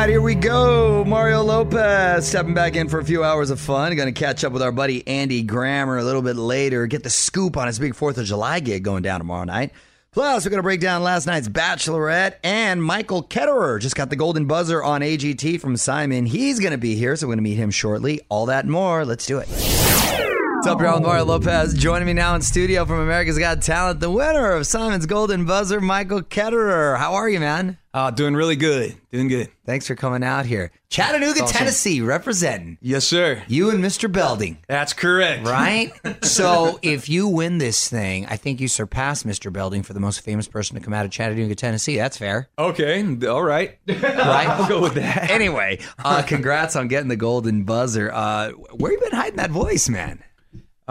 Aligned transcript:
Right, 0.00 0.08
here 0.08 0.22
we 0.22 0.34
go. 0.34 1.04
Mario 1.04 1.42
Lopez 1.42 2.26
stepping 2.26 2.54
back 2.54 2.74
in 2.74 2.88
for 2.88 3.00
a 3.00 3.04
few 3.04 3.22
hours 3.22 3.50
of 3.50 3.60
fun. 3.60 3.94
Going 3.96 4.12
to 4.12 4.18
catch 4.18 4.44
up 4.44 4.52
with 4.52 4.62
our 4.62 4.72
buddy 4.72 5.06
Andy 5.06 5.42
Grammer 5.42 5.98
a 5.98 6.04
little 6.04 6.22
bit 6.22 6.36
later. 6.36 6.86
Get 6.86 7.02
the 7.02 7.10
scoop 7.10 7.56
on 7.58 7.66
his 7.66 7.78
big 7.78 7.92
4th 7.92 8.16
of 8.16 8.24
July 8.24 8.60
gig 8.60 8.82
going 8.82 9.02
down 9.02 9.20
tomorrow 9.20 9.44
night. 9.44 9.72
Plus, 10.12 10.44
we're 10.44 10.50
going 10.50 10.58
to 10.58 10.62
break 10.62 10.80
down 10.80 11.02
last 11.02 11.26
night's 11.26 11.48
Bachelorette 11.48 12.36
and 12.42 12.82
Michael 12.82 13.22
Ketterer 13.22 13.78
just 13.78 13.94
got 13.94 14.08
the 14.08 14.16
golden 14.16 14.46
buzzer 14.46 14.82
on 14.82 15.02
AGT 15.02 15.60
from 15.60 15.76
Simon. 15.76 16.24
He's 16.24 16.60
going 16.60 16.72
to 16.72 16.78
be 16.78 16.94
here, 16.94 17.14
so 17.14 17.26
we're 17.26 17.34
going 17.34 17.44
to 17.44 17.50
meet 17.50 17.56
him 17.56 17.70
shortly. 17.70 18.22
All 18.30 18.46
that 18.46 18.66
more. 18.66 19.04
Let's 19.04 19.26
do 19.26 19.38
it. 19.38 19.89
What's 20.60 20.68
up, 20.68 20.80
y'all? 20.82 21.00
Mario 21.00 21.24
Lopez 21.24 21.72
joining 21.72 22.04
me 22.04 22.12
now 22.12 22.34
in 22.34 22.42
studio 22.42 22.84
from 22.84 23.00
America's 23.00 23.38
Got 23.38 23.62
Talent, 23.62 23.98
the 23.98 24.10
winner 24.10 24.50
of 24.52 24.66
Simon's 24.66 25.06
Golden 25.06 25.46
Buzzer, 25.46 25.80
Michael 25.80 26.20
Ketterer. 26.20 26.98
How 26.98 27.14
are 27.14 27.30
you, 27.30 27.40
man? 27.40 27.78
Uh, 27.94 28.10
doing 28.10 28.34
really 28.34 28.56
good. 28.56 28.94
Doing 29.10 29.28
good. 29.28 29.48
Thanks 29.64 29.86
for 29.86 29.94
coming 29.94 30.22
out 30.22 30.44
here. 30.44 30.70
Chattanooga, 30.90 31.44
awesome. 31.44 31.56
Tennessee, 31.56 32.02
representing. 32.02 32.76
Yes, 32.82 33.06
sir. 33.06 33.42
You 33.48 33.70
and 33.70 33.82
Mr. 33.82 34.12
Belding, 34.12 34.58
That's 34.68 34.92
correct. 34.92 35.46
right? 35.46 35.92
so 36.22 36.78
if 36.82 37.08
you 37.08 37.26
win 37.26 37.56
this 37.56 37.88
thing, 37.88 38.26
I 38.26 38.36
think 38.36 38.60
you 38.60 38.68
surpass 38.68 39.22
Mr. 39.22 39.50
Belding 39.50 39.82
for 39.82 39.94
the 39.94 39.98
most 40.00 40.20
famous 40.20 40.46
person 40.46 40.76
to 40.76 40.82
come 40.82 40.92
out 40.92 41.06
of 41.06 41.10
Chattanooga, 41.10 41.54
Tennessee. 41.54 41.96
That's 41.96 42.18
fair, 42.18 42.50
Okay. 42.58 43.02
All 43.26 43.42
right. 43.42 43.78
right? 43.88 43.98
I'll 44.18 44.68
go 44.68 44.82
with 44.82 44.94
that. 44.96 45.30
anyway, 45.30 45.78
uh, 46.04 46.20
congrats 46.20 46.76
on 46.76 46.88
getting 46.88 47.08
the 47.08 47.16
golden 47.16 47.62
buzzer. 47.64 48.12
Uh, 48.12 48.50
where 48.50 48.92
you 48.92 49.00
been 49.00 49.12
hiding 49.12 49.36
that 49.38 49.50
voice, 49.50 49.88
man? 49.88 50.22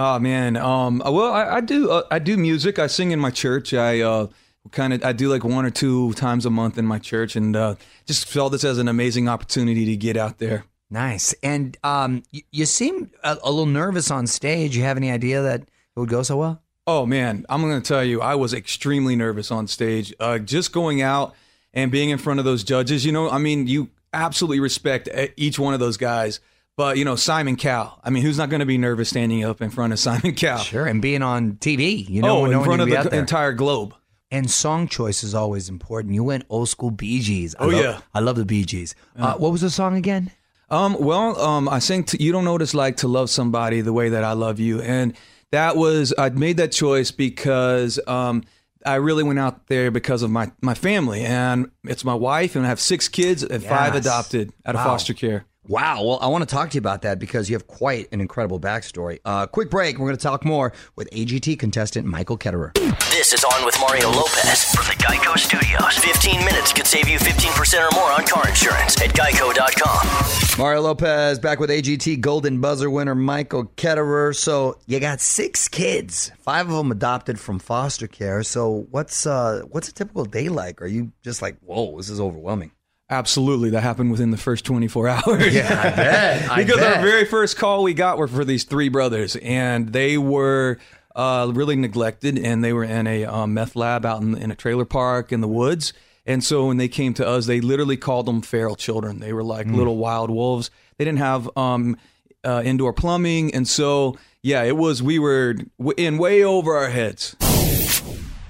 Oh 0.02 0.18
man. 0.18 0.56
Um. 0.56 1.02
Well, 1.06 1.34
I, 1.34 1.58
I 1.58 1.62
do. 1.62 1.92
Uh, 1.92 2.04
I 2.10 2.20
do 2.20 2.38
music. 2.38 2.80
I 2.80 2.88
sing 2.88 3.12
in 3.12 3.20
my 3.20 3.32
church. 3.32 3.74
I 3.74 4.00
uh, 4.00 4.28
kind 4.72 4.94
of. 4.94 5.04
I 5.04 5.12
do 5.12 5.28
like 5.28 5.44
one 5.44 5.66
or 5.66 5.72
two 5.72 6.14
times 6.14 6.46
a 6.46 6.50
month 6.50 6.78
in 6.78 6.86
my 6.86 7.00
church, 7.00 7.36
and 7.36 7.54
uh, 7.54 7.76
just 8.06 8.26
felt 8.26 8.54
this 8.54 8.64
as 8.64 8.78
an 8.78 8.88
amazing 8.88 9.28
opportunity 9.28 9.84
to 9.88 9.98
get 9.98 10.16
out 10.16 10.38
there. 10.38 10.64
Nice. 10.90 11.36
And 11.44 11.78
um, 11.84 12.24
you, 12.32 12.44
you 12.50 12.66
seem 12.66 13.12
a, 13.26 13.38
a 13.44 13.52
little 13.52 13.66
nervous 13.66 14.10
on 14.10 14.26
stage. 14.26 14.78
You 14.78 14.84
have 14.84 14.96
any 14.96 15.12
idea 15.12 15.42
that 15.42 15.64
it 15.64 15.70
would 16.00 16.08
go 16.08 16.24
so 16.24 16.38
well? 16.38 16.62
Oh 16.88 17.06
man, 17.06 17.46
I'm 17.50 17.62
going 17.62 17.80
to 17.80 17.86
tell 17.86 18.04
you, 18.04 18.22
I 18.22 18.36
was 18.36 18.54
extremely 18.54 19.18
nervous 19.18 19.52
on 19.52 19.68
stage. 19.68 20.14
Uh, 20.18 20.40
just 20.40 20.72
going 20.72 21.02
out 21.02 21.36
and 21.74 21.92
being 21.92 22.10
in 22.10 22.18
front 22.18 22.40
of 22.40 22.46
those 22.46 22.64
judges. 22.64 23.06
You 23.06 23.12
know, 23.12 23.30
I 23.30 23.38
mean, 23.38 23.68
you 23.68 23.90
absolutely 24.14 24.62
respect 24.62 25.10
e- 25.10 25.34
each 25.36 25.60
one 25.60 25.74
of 25.74 25.82
those 25.82 25.98
guys. 25.98 26.40
But 26.80 26.98
you 26.98 27.04
know, 27.04 27.18
Simon 27.18 27.58
Cowell. 27.58 28.00
I 28.06 28.10
mean, 28.10 28.24
who's 28.24 28.38
not 28.38 28.50
going 28.50 28.62
to 28.62 28.66
be 28.66 28.78
nervous 28.78 29.10
standing 29.10 29.44
up 29.44 29.62
in 29.62 29.70
front 29.70 29.92
of 29.92 30.00
Simon 30.08 30.34
Cowell? 30.34 30.60
Sure. 30.64 30.86
And 30.86 31.02
being 31.02 31.22
on 31.22 31.54
TV, 31.58 32.08
you 32.08 32.22
know, 32.22 32.38
oh, 32.38 32.46
in 32.46 32.64
front 32.64 32.82
of 32.82 32.90
the 32.90 33.18
entire 33.18 33.52
globe. 33.52 33.94
And 34.32 34.50
song 34.50 34.88
choice 34.88 35.22
is 35.22 35.36
always 35.36 35.68
important. 35.68 36.14
You 36.14 36.24
went 36.24 36.46
old 36.50 36.70
school 36.70 36.90
Bee 36.92 37.20
Gees. 37.20 37.54
I 37.60 37.64
Oh, 37.66 37.68
love- 37.68 37.82
yeah. 37.84 38.00
I 38.14 38.22
love 38.22 38.38
the 38.38 38.46
Bee 38.46 38.64
Gees. 38.64 38.96
Uh, 39.18 39.34
what 39.34 39.52
was 39.52 39.60
the 39.60 39.70
song 39.70 39.98
again? 39.98 40.32
Um, 40.70 40.96
well, 41.00 41.38
um, 41.42 41.68
I 41.68 41.80
sang 41.80 42.06
to, 42.06 42.24
"You 42.24 42.32
Don't 42.32 42.46
Know 42.46 42.54
What 42.54 42.62
It's 42.62 42.74
Like 42.76 42.96
to 42.98 43.10
Love 43.10 43.30
Somebody 43.30 43.82
the 43.82 43.92
Way 43.92 44.08
That 44.10 44.24
I 44.24 44.32
Love 44.34 44.60
You," 44.60 44.82
and 44.82 45.16
that 45.52 45.76
was 45.76 46.14
I 46.18 46.30
made 46.30 46.56
that 46.58 46.72
choice 46.72 47.12
because 47.12 48.00
um, 48.08 48.44
I 48.86 48.96
really 48.96 49.24
went 49.24 49.40
out 49.40 49.68
there 49.68 49.92
because 49.92 50.22
of 50.24 50.32
my 50.32 50.52
my 50.62 50.76
family, 50.76 51.24
and 51.26 51.72
it's 51.84 52.06
my 52.06 52.14
wife, 52.14 52.56
and 52.56 52.66
I 52.66 52.70
have 52.70 52.80
six 52.80 53.10
kids 53.10 53.44
and 53.44 53.62
five 53.62 53.96
adopted 53.96 54.54
out 54.66 54.76
of 54.76 54.80
Wow. 54.80 54.86
foster 54.92 55.14
care. 55.14 55.46
Wow. 55.70 56.04
Well, 56.04 56.18
I 56.20 56.26
want 56.26 56.42
to 56.42 56.52
talk 56.52 56.72
to 56.72 56.76
you 56.76 56.80
about 56.80 57.04
that 57.04 57.20
because 57.20 57.48
you 57.48 57.56
have 57.56 57.68
quite 57.68 58.08
an 58.12 58.22
incredible 58.22 58.60
backstory. 58.60 59.20
Uh, 59.24 59.46
quick 59.46 59.70
break. 59.70 60.00
We're 60.00 60.08
going 60.08 60.18
to 60.18 60.24
talk 60.24 60.44
more 60.44 60.74
with 60.96 61.08
AGT 61.12 61.60
contestant 61.60 62.08
Michael 62.08 62.40
Ketterer. 62.40 62.74
This 63.12 63.34
is 63.34 63.44
On 63.44 63.64
with 63.64 63.80
Mario 63.80 64.10
Lopez 64.10 64.64
from 64.74 64.86
the 64.88 64.94
Geico 64.94 65.38
Studios. 65.38 65.96
15 66.00 66.44
minutes 66.44 66.74
could 66.74 66.88
save 66.88 67.08
you 67.08 67.20
15% 67.20 67.88
or 67.88 67.96
more 67.96 68.10
on 68.12 68.26
car 68.26 68.50
insurance 68.50 69.00
at 69.00 69.12
geico.com. 69.12 70.58
Mario 70.58 70.82
Lopez 70.82 71.38
back 71.38 71.60
with 71.60 71.70
AGT 71.70 72.20
Golden 72.20 72.60
Buzzer 72.60 72.90
winner 72.90 73.14
Michael 73.14 73.66
Ketterer. 73.78 74.36
So 74.36 74.80
you 74.88 75.00
got 75.00 75.22
six 75.22 75.68
kids, 75.68 76.32
five 76.40 76.68
of 76.68 76.78
them 76.78 76.92
adopted 76.92 77.40
from 77.40 77.60
foster 77.60 78.08
care. 78.08 78.42
So 78.42 78.88
what's 78.90 79.28
uh 79.28 79.62
what's 79.70 79.88
a 79.88 79.94
typical 79.94 80.26
day 80.26 80.50
like? 80.50 80.82
Are 80.82 80.88
you 80.88 81.12
just 81.22 81.44
like, 81.44 81.60
whoa, 81.60 81.96
this 81.98 82.10
is 82.10 82.20
overwhelming? 82.20 82.72
Absolutely, 83.10 83.72
that 83.72 83.82
happened 83.82 84.12
within 84.12 84.32
the 84.32 84.38
first 84.38 84.66
24 84.66 85.08
hours. 85.10 85.54
Yeah, 85.56 85.66
I 85.68 85.96
bet. 85.96 86.52
I 86.52 86.56
because 86.64 86.80
bet. 86.80 86.98
our 86.98 87.02
very 87.04 87.26
first 87.26 87.58
call 87.58 87.84
we 87.84 87.94
got 87.94 88.18
were 88.18 88.28
for 88.28 88.46
these 88.46 88.64
three 88.66 88.90
brothers, 88.90 89.36
and 89.38 89.92
they 89.94 90.18
were 90.18 90.78
uh, 91.16 91.52
really 91.54 91.76
neglected, 91.76 92.38
and 92.38 92.64
they 92.64 92.72
were 92.74 92.84
in 92.84 93.08
a 93.08 93.26
um, 93.26 93.54
meth 93.56 93.76
lab 93.76 94.06
out 94.06 94.22
in, 94.22 94.38
in 94.38 94.52
a 94.52 94.56
trailer 94.56 94.86
park 94.86 95.32
in 95.32 95.42
the 95.42 95.48
woods. 95.48 95.92
And 96.26 96.44
so 96.44 96.68
when 96.68 96.78
they 96.78 96.88
came 96.88 97.16
to 97.16 97.28
us, 97.28 97.48
they 97.48 97.60
literally 97.62 97.98
called 97.98 98.28
them 98.28 98.42
feral 98.44 98.76
children. 98.76 99.20
They 99.20 99.34
were 99.34 99.44
like 99.44 99.66
Hmm. 99.66 99.74
little 99.76 99.98
wild 99.98 100.30
wolves. 100.30 100.70
They 100.98 101.06
didn't 101.06 101.18
have 101.20 101.50
um, 101.58 101.98
uh, 102.44 102.62
indoor 102.64 102.94
plumbing, 102.94 103.56
and 103.56 103.68
so 103.68 104.18
yeah, 104.44 104.62
it 104.64 104.78
was. 104.78 105.02
We 105.02 105.18
were 105.18 105.56
w- 105.80 105.96
in 105.98 106.20
way 106.20 106.44
over 106.44 106.76
our 106.78 106.90
heads. 106.90 107.36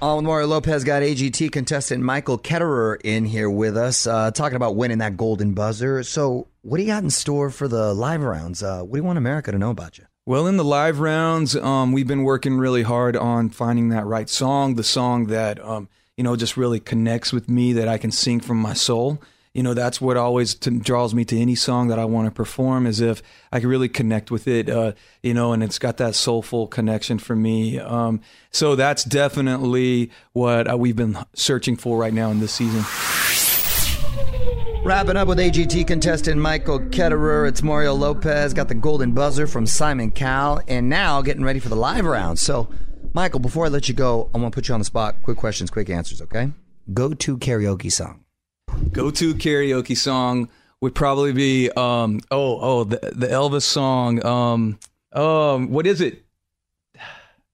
Mario 0.00 0.46
Lopez 0.46 0.82
got 0.82 1.02
AGT 1.02 1.52
contestant 1.52 2.02
Michael 2.02 2.38
Ketterer 2.38 2.98
in 3.04 3.26
here 3.26 3.50
with 3.50 3.76
us, 3.76 4.06
uh, 4.06 4.30
talking 4.30 4.56
about 4.56 4.74
winning 4.74 4.98
that 4.98 5.16
golden 5.16 5.52
buzzer. 5.52 6.02
So, 6.02 6.48
what 6.62 6.78
do 6.78 6.82
you 6.82 6.88
got 6.88 7.02
in 7.02 7.10
store 7.10 7.50
for 7.50 7.68
the 7.68 7.92
live 7.92 8.22
rounds? 8.22 8.62
Uh, 8.62 8.80
what 8.80 8.92
do 8.92 8.98
you 8.98 9.04
want 9.04 9.18
America 9.18 9.52
to 9.52 9.58
know 9.58 9.70
about 9.70 9.98
you? 9.98 10.06
Well, 10.24 10.46
in 10.46 10.56
the 10.56 10.64
live 10.64 11.00
rounds, 11.00 11.54
um, 11.54 11.92
we've 11.92 12.06
been 12.06 12.22
working 12.22 12.56
really 12.56 12.82
hard 12.82 13.14
on 13.14 13.50
finding 13.50 13.90
that 13.90 14.06
right 14.06 14.28
song, 14.28 14.76
the 14.76 14.84
song 14.84 15.26
that 15.26 15.62
um, 15.62 15.88
you 16.16 16.24
know 16.24 16.34
just 16.34 16.56
really 16.56 16.80
connects 16.80 17.30
with 17.30 17.48
me, 17.50 17.74
that 17.74 17.88
I 17.88 17.98
can 17.98 18.10
sing 18.10 18.40
from 18.40 18.56
my 18.56 18.72
soul. 18.72 19.20
You 19.52 19.64
know, 19.64 19.74
that's 19.74 20.00
what 20.00 20.16
always 20.16 20.54
t- 20.54 20.78
draws 20.78 21.12
me 21.12 21.24
to 21.24 21.36
any 21.38 21.56
song 21.56 21.88
that 21.88 21.98
I 21.98 22.04
want 22.04 22.26
to 22.26 22.30
perform, 22.30 22.86
is 22.86 23.00
if 23.00 23.20
I 23.50 23.58
can 23.58 23.68
really 23.68 23.88
connect 23.88 24.30
with 24.30 24.46
it. 24.46 24.70
Uh, 24.70 24.92
you 25.22 25.34
know, 25.34 25.52
and 25.52 25.62
it's 25.62 25.78
got 25.78 25.96
that 25.96 26.14
soulful 26.14 26.68
connection 26.68 27.18
for 27.18 27.34
me. 27.34 27.78
Um, 27.78 28.20
so 28.52 28.76
that's 28.76 29.02
definitely 29.02 30.12
what 30.32 30.70
uh, 30.70 30.76
we've 30.76 30.94
been 30.94 31.18
searching 31.34 31.76
for 31.76 31.98
right 31.98 32.14
now 32.14 32.30
in 32.30 32.38
this 32.38 32.52
season. 32.52 32.84
Wrapping 34.84 35.16
up 35.16 35.28
with 35.28 35.38
AGT 35.38 35.86
contestant 35.86 36.40
Michael 36.40 36.78
Ketterer, 36.78 37.46
it's 37.48 37.62
Mario 37.62 37.92
Lopez, 37.92 38.54
got 38.54 38.68
the 38.68 38.74
golden 38.74 39.12
buzzer 39.12 39.46
from 39.46 39.66
Simon 39.66 40.10
Cowell, 40.10 40.62
and 40.68 40.88
now 40.88 41.20
getting 41.22 41.44
ready 41.44 41.58
for 41.58 41.68
the 41.68 41.76
live 41.76 42.06
round. 42.06 42.38
So, 42.38 42.70
Michael, 43.12 43.40
before 43.40 43.66
I 43.66 43.68
let 43.68 43.88
you 43.88 43.94
go, 43.94 44.30
I 44.34 44.38
want 44.38 44.52
to 44.52 44.56
put 44.56 44.68
you 44.68 44.74
on 44.74 44.80
the 44.80 44.86
spot. 44.86 45.16
Quick 45.22 45.36
questions, 45.36 45.70
quick 45.70 45.90
answers, 45.90 46.22
okay? 46.22 46.52
Go 46.94 47.12
to 47.12 47.36
karaoke 47.36 47.92
song. 47.92 48.24
Go 48.92 49.10
to 49.10 49.34
karaoke 49.34 49.96
song 49.96 50.48
would 50.80 50.94
probably 50.94 51.32
be 51.32 51.70
um, 51.70 52.20
oh 52.30 52.58
oh 52.60 52.84
the 52.84 52.98
the 53.12 53.26
Elvis 53.26 53.62
song 53.62 54.24
um 54.24 54.78
um 55.12 55.70
what 55.70 55.86
is 55.86 56.00
it? 56.00 56.24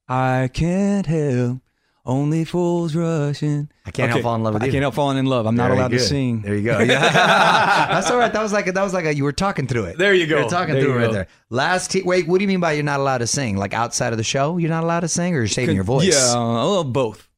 I 0.09 0.49
can't 0.53 1.07
help 1.07 1.61
only 2.05 2.45
fools 2.45 2.95
rushing. 2.95 3.69
I 3.85 3.91
can't 3.91 4.11
help 4.11 4.23
falling 4.23 4.41
in 4.41 4.45
love 4.45 4.55
with 4.55 4.63
I 4.63 4.71
can't 4.71 4.83
help 4.83 4.95
falling 4.95 5.19
in 5.19 5.27
love. 5.27 5.45
I'm 5.47 5.57
not 5.57 5.67
Very 5.69 5.79
allowed 5.79 5.91
to 5.91 5.99
sing. 5.99 6.43
There 6.43 6.55
you 6.55 6.63
go. 6.63 6.79
Yeah. 6.87 7.01
That's 7.91 8.11
all 8.11 8.19
right. 8.19 8.33
That 8.33 8.43
was 8.43 8.53
like 8.53 8.69
a, 8.69 8.73
that 8.73 8.83
was 8.83 8.95
like 8.95 9.05
a, 9.07 9.15
you 9.15 9.25
were 9.25 9.33
talking 9.33 9.67
through 9.67 9.87
it. 9.87 9.99
There 9.99 10.15
you 10.15 10.27
go. 10.29 10.39
You're 10.39 10.49
talking 10.49 10.75
There 10.75 10.85
through 10.85 10.93
you 10.93 10.99
it 10.99 11.03
right 11.03 11.13
there. 11.13 11.29
Last 11.51 11.91
t- 11.91 12.03
wait, 12.03 12.29
what 12.29 12.39
do 12.39 12.45
you 12.45 12.49
mean 12.49 12.61
by 12.61 12.73
you're 12.73 12.85
not 12.85 13.01
allowed 13.01 13.19
to 13.19 13.27
sing? 13.27 13.57
Like 13.57 13.75
outside 13.75 14.13
of 14.13 14.19
the 14.19 14.25
show, 14.25 14.57
you're 14.59 14.71
not 14.71 14.85
allowed 14.85 15.01
to 15.01 15.09
sing, 15.09 15.35
or 15.35 15.39
you're 15.39 15.49
saving 15.49 15.75
your 15.75 15.85
voice? 15.85 16.07
Yeah, 16.07 16.39
uh, 16.39 16.85
both. 16.85 17.29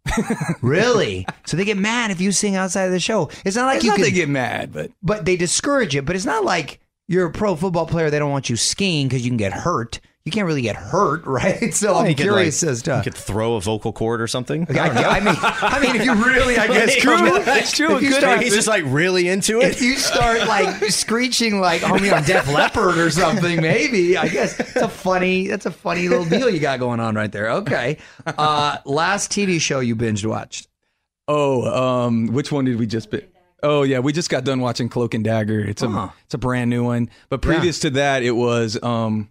Really? 0.62 1.26
so 1.46 1.56
they 1.56 1.64
get 1.64 1.76
mad 1.76 2.10
if 2.10 2.20
you 2.20 2.32
sing 2.32 2.56
outside 2.56 2.84
of 2.84 2.92
the 2.92 3.00
show. 3.00 3.30
It's 3.44 3.56
not 3.56 3.66
like 3.66 3.76
It's 3.76 3.84
you 3.84 3.90
not 3.90 3.96
can, 3.96 4.04
they 4.04 4.10
get 4.10 4.28
mad, 4.28 4.72
but 4.72 4.90
but 5.02 5.24
they 5.24 5.36
discourage 5.36 5.94
it. 5.96 6.04
But 6.04 6.16
it's 6.16 6.24
not 6.24 6.44
like 6.44 6.80
you're 7.06 7.26
a 7.26 7.32
pro 7.32 7.56
football 7.56 7.86
player. 7.86 8.10
They 8.10 8.18
don't 8.18 8.30
want 8.30 8.50
you 8.50 8.56
skiing 8.56 9.08
because 9.08 9.24
you 9.24 9.30
can 9.30 9.36
get 9.38 9.52
hurt. 9.52 10.00
You 10.28 10.32
can't 10.32 10.46
really 10.46 10.60
get 10.60 10.76
hurt, 10.76 11.24
right? 11.26 11.72
So 11.72 11.94
I'm 11.96 12.06
You 12.06 12.14
could, 12.14 12.24
curious 12.24 12.62
like, 12.62 12.70
as 12.72 12.82
to. 12.82 12.96
You 12.98 13.02
could 13.02 13.14
throw 13.14 13.54
a 13.54 13.62
vocal 13.62 13.94
cord 13.94 14.20
or 14.20 14.26
something. 14.26 14.66
I, 14.78 14.88
I 14.88 15.20
mean, 15.20 15.34
I 15.40 15.80
mean, 15.80 15.96
if 15.96 16.04
you 16.04 16.12
really, 16.12 16.58
I 16.58 16.66
guess, 16.68 16.92
It's 16.92 17.02
true. 17.02 17.16
commit- 17.16 17.48
It's 17.48 17.72
true. 17.72 17.96
If 17.96 18.02
you 18.02 18.10
It 18.10 18.14
start. 18.16 18.42
He's 18.42 18.54
just 18.54 18.68
like 18.68 18.84
really 18.86 19.26
into 19.28 19.60
it. 19.60 19.70
if 19.70 19.80
you 19.80 19.96
start 19.96 20.46
like 20.46 20.84
screeching 20.90 21.60
like 21.62 21.80
homie 21.80 22.14
on 22.14 22.24
Def 22.24 22.46
Leppard 22.52 22.98
or 22.98 23.10
something, 23.10 23.62
maybe 23.62 24.18
I 24.18 24.28
guess 24.28 24.60
it's 24.60 24.76
a 24.76 24.88
funny 24.88 25.46
that's 25.48 25.64
a 25.64 25.70
funny 25.70 26.08
little 26.08 26.26
deal 26.26 26.50
you 26.50 26.60
got 26.60 26.78
going 26.78 27.00
on 27.00 27.14
right 27.14 27.32
there. 27.32 27.50
Okay, 27.52 27.96
uh, 28.26 28.76
last 28.84 29.30
TV 29.32 29.58
show 29.60 29.80
you 29.80 29.96
binge 29.96 30.26
watched. 30.26 30.68
oh, 31.26 32.04
um, 32.04 32.26
which 32.26 32.52
one 32.52 32.66
did 32.66 32.78
we 32.78 32.86
just? 32.86 33.10
Be- 33.10 33.24
oh 33.62 33.82
yeah, 33.82 33.98
we 34.00 34.12
just 34.12 34.28
got 34.30 34.44
done 34.44 34.60
watching 34.60 34.88
Cloak 34.88 35.14
and 35.14 35.24
Dagger. 35.24 35.60
It's 35.60 35.80
a 35.82 35.88
Huh. 35.88 36.08
it's 36.26 36.34
a 36.34 36.38
brand 36.38 36.68
new 36.70 36.84
one. 36.84 37.08
But 37.30 37.40
previous 37.42 37.78
to 37.80 37.90
that, 37.90 38.22
it 38.22 38.32
was 38.32 38.78
um. 38.82 39.30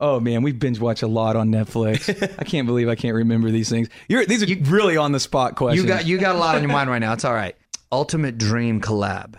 Oh 0.00 0.20
man, 0.20 0.42
we 0.42 0.52
binge 0.52 0.78
watch 0.78 1.02
a 1.02 1.08
lot 1.08 1.34
on 1.34 1.48
Netflix. 1.48 2.08
I 2.38 2.44
can't 2.44 2.66
believe 2.66 2.88
I 2.88 2.94
can't 2.94 3.14
remember 3.16 3.50
these 3.50 3.68
things. 3.68 3.88
You're 4.08 4.24
these 4.24 4.42
are 4.42 4.70
really 4.70 4.96
on 4.96 5.12
the 5.12 5.20
spot 5.20 5.56
questions. 5.56 5.82
You 5.82 5.88
got 5.88 6.06
you 6.06 6.18
got 6.18 6.36
a 6.36 6.38
lot 6.38 6.54
on 6.54 6.62
your 6.62 6.70
mind 6.70 6.88
right 6.88 7.00
now. 7.00 7.12
It's 7.12 7.24
all 7.24 7.34
right. 7.34 7.56
Ultimate 7.90 8.38
dream 8.38 8.80
collab. 8.80 9.34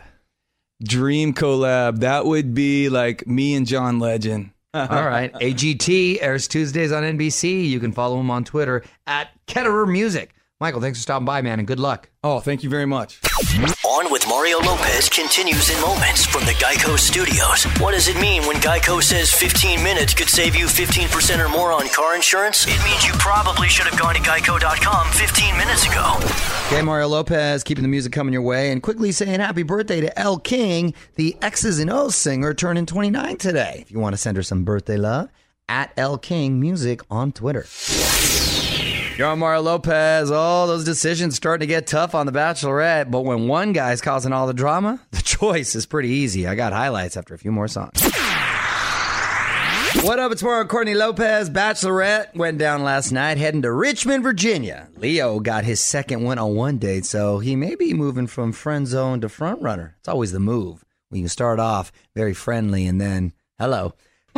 dream 0.83 1.33
collab. 1.33 1.99
That 1.99 2.25
would 2.25 2.53
be 2.53 2.89
like 2.89 3.27
me 3.27 3.55
and 3.55 3.65
John 3.65 3.99
Legend. 3.99 4.51
All 4.73 4.87
right, 4.87 5.33
AGT 5.33 6.19
airs 6.21 6.47
Tuesdays 6.47 6.91
on 6.91 7.03
NBC. 7.03 7.67
You 7.67 7.79
can 7.79 7.91
follow 7.91 8.19
him 8.19 8.29
on 8.29 8.43
Twitter 8.43 8.83
at 9.07 9.29
Ketterer 9.47 9.91
Music. 9.91 10.31
Michael, 10.61 10.81
thanks 10.81 10.99
for 10.99 11.03
stopping 11.03 11.23
by, 11.23 11.41
man, 11.41 11.59
and 11.59 11.65
good 11.65 11.79
luck. 11.79 12.09
Oh, 12.21 12.41
thank 12.41 12.63
you 12.63 12.69
very 12.69 12.85
much. 12.85 13.21
On 13.85 14.11
with 14.11 14.27
Mario 14.27 14.59
Lopez 14.59 15.07
continues 15.07 15.69
in 15.69 15.79
moments 15.79 16.25
from 16.25 16.41
the 16.41 16.51
Geico 16.51 16.99
Studios. 16.99 17.63
What 17.79 17.93
does 17.93 18.09
it 18.09 18.19
mean 18.19 18.41
when 18.41 18.57
Geico 18.57 19.01
says 19.01 19.31
15 19.31 19.81
minutes 19.81 20.13
could 20.13 20.27
save 20.27 20.57
you 20.57 20.65
15% 20.65 21.39
or 21.39 21.47
more 21.47 21.71
on 21.71 21.87
car 21.87 22.13
insurance? 22.13 22.67
It 22.67 22.77
means 22.83 23.07
you 23.07 23.13
probably 23.13 23.69
should 23.69 23.87
have 23.87 23.97
gone 23.97 24.15
to 24.15 24.19
geico.com 24.19 25.07
15 25.13 25.57
minutes 25.57 25.85
ago. 25.87 26.17
Okay, 26.67 26.81
Mario 26.81 27.07
Lopez 27.07 27.63
keeping 27.63 27.83
the 27.83 27.87
music 27.87 28.11
coming 28.11 28.33
your 28.33 28.41
way 28.41 28.73
and 28.73 28.83
quickly 28.83 29.13
saying 29.13 29.39
happy 29.39 29.63
birthday 29.63 30.01
to 30.01 30.19
Elle 30.19 30.39
King, 30.39 30.93
the 31.15 31.37
X's 31.41 31.79
and 31.79 31.89
O's 31.89 32.17
singer, 32.17 32.53
turning 32.53 32.85
29 32.85 33.37
today. 33.37 33.77
If 33.79 33.91
you 33.91 33.99
want 33.99 34.11
to 34.11 34.17
send 34.17 34.35
her 34.35 34.43
some 34.43 34.65
birthday 34.65 34.97
love, 34.97 35.29
at 35.69 35.93
Elle 35.95 36.17
King 36.17 36.59
Music 36.59 36.99
on 37.09 37.31
Twitter. 37.31 37.65
Mario 39.19 39.61
Lopez. 39.61 40.31
All 40.31 40.65
those 40.65 40.85
decisions 40.85 41.35
starting 41.35 41.67
to 41.67 41.69
get 41.69 41.87
tough 41.87 42.15
on 42.15 42.25
The 42.25 42.31
Bachelorette, 42.31 43.11
but 43.11 43.25
when 43.25 43.49
one 43.49 43.73
guy's 43.73 43.99
causing 43.99 44.31
all 44.31 44.47
the 44.47 44.53
drama, 44.53 45.01
the 45.11 45.21
choice 45.21 45.75
is 45.75 45.85
pretty 45.85 46.07
easy. 46.07 46.47
I 46.47 46.55
got 46.55 46.71
highlights 46.71 47.17
after 47.17 47.33
a 47.33 47.37
few 47.37 47.51
more 47.51 47.67
songs. 47.67 48.01
What 50.03 50.19
up? 50.19 50.31
It's 50.31 50.41
Mario 50.41 50.65
Courtney 50.67 50.93
Lopez. 50.93 51.49
Bachelorette 51.49 52.33
went 52.33 52.59
down 52.59 52.83
last 52.83 53.11
night, 53.11 53.37
heading 53.37 53.63
to 53.63 53.73
Richmond, 53.73 54.23
Virginia. 54.23 54.87
Leo 54.95 55.41
got 55.41 55.65
his 55.65 55.81
second 55.81 56.23
one-on-one 56.23 56.77
date, 56.77 57.03
so 57.03 57.39
he 57.39 57.57
may 57.57 57.75
be 57.75 57.93
moving 57.93 58.27
from 58.27 58.53
friend 58.53 58.87
zone 58.87 59.19
to 59.19 59.27
front 59.27 59.61
runner. 59.61 59.97
It's 59.99 60.07
always 60.07 60.31
the 60.31 60.39
move 60.39 60.85
when 61.09 61.21
you 61.21 61.27
start 61.27 61.59
off 61.59 61.91
very 62.15 62.33
friendly 62.33 62.85
and 62.85 63.01
then 63.01 63.33
hello. 63.59 63.95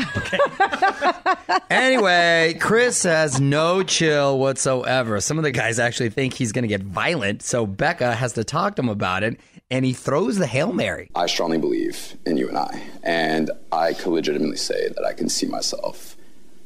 anyway, 1.69 2.57
Chris 2.59 3.03
has 3.03 3.39
no 3.39 3.83
chill 3.83 4.39
whatsoever. 4.39 5.19
Some 5.21 5.37
of 5.37 5.43
the 5.43 5.51
guys 5.51 5.79
actually 5.79 6.09
think 6.09 6.33
he's 6.33 6.51
going 6.51 6.63
to 6.63 6.67
get 6.67 6.81
violent, 6.81 7.41
so 7.41 7.65
Becca 7.65 8.15
has 8.15 8.33
to 8.33 8.43
talk 8.43 8.75
to 8.75 8.81
him 8.81 8.89
about 8.89 9.23
it, 9.23 9.39
and 9.69 9.85
he 9.85 9.93
throws 9.93 10.37
the 10.37 10.47
Hail 10.47 10.73
Mary. 10.73 11.09
I 11.15 11.27
strongly 11.27 11.57
believe 11.57 12.17
in 12.25 12.37
you 12.37 12.47
and 12.47 12.57
I, 12.57 12.81
and 13.03 13.51
I 13.71 13.93
could 13.93 14.11
legitimately 14.11 14.57
say 14.57 14.89
that 14.89 15.05
I 15.05 15.13
can 15.13 15.29
see 15.29 15.47
myself 15.47 16.15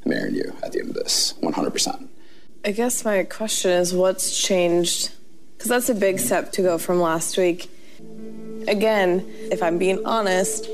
marrying 0.06 0.36
you 0.36 0.56
at 0.64 0.72
the 0.72 0.80
end 0.80 0.90
of 0.90 0.96
this, 0.96 1.34
100%. 1.42 2.08
I 2.64 2.72
guess 2.72 3.06
my 3.06 3.24
question 3.24 3.72
is 3.72 3.94
what's 3.94 4.38
changed? 4.38 5.12
Because 5.56 5.69
that's 5.69 5.90
a 5.90 5.95
big 5.95 6.19
step 6.19 6.52
to 6.54 6.62
go 6.62 6.78
from 6.78 7.00
last 7.00 7.38
week. 7.38 7.69
Again, 8.68 9.24
if 9.52 9.62
I'm 9.62 9.78
being 9.78 10.04
honest, 10.06 10.68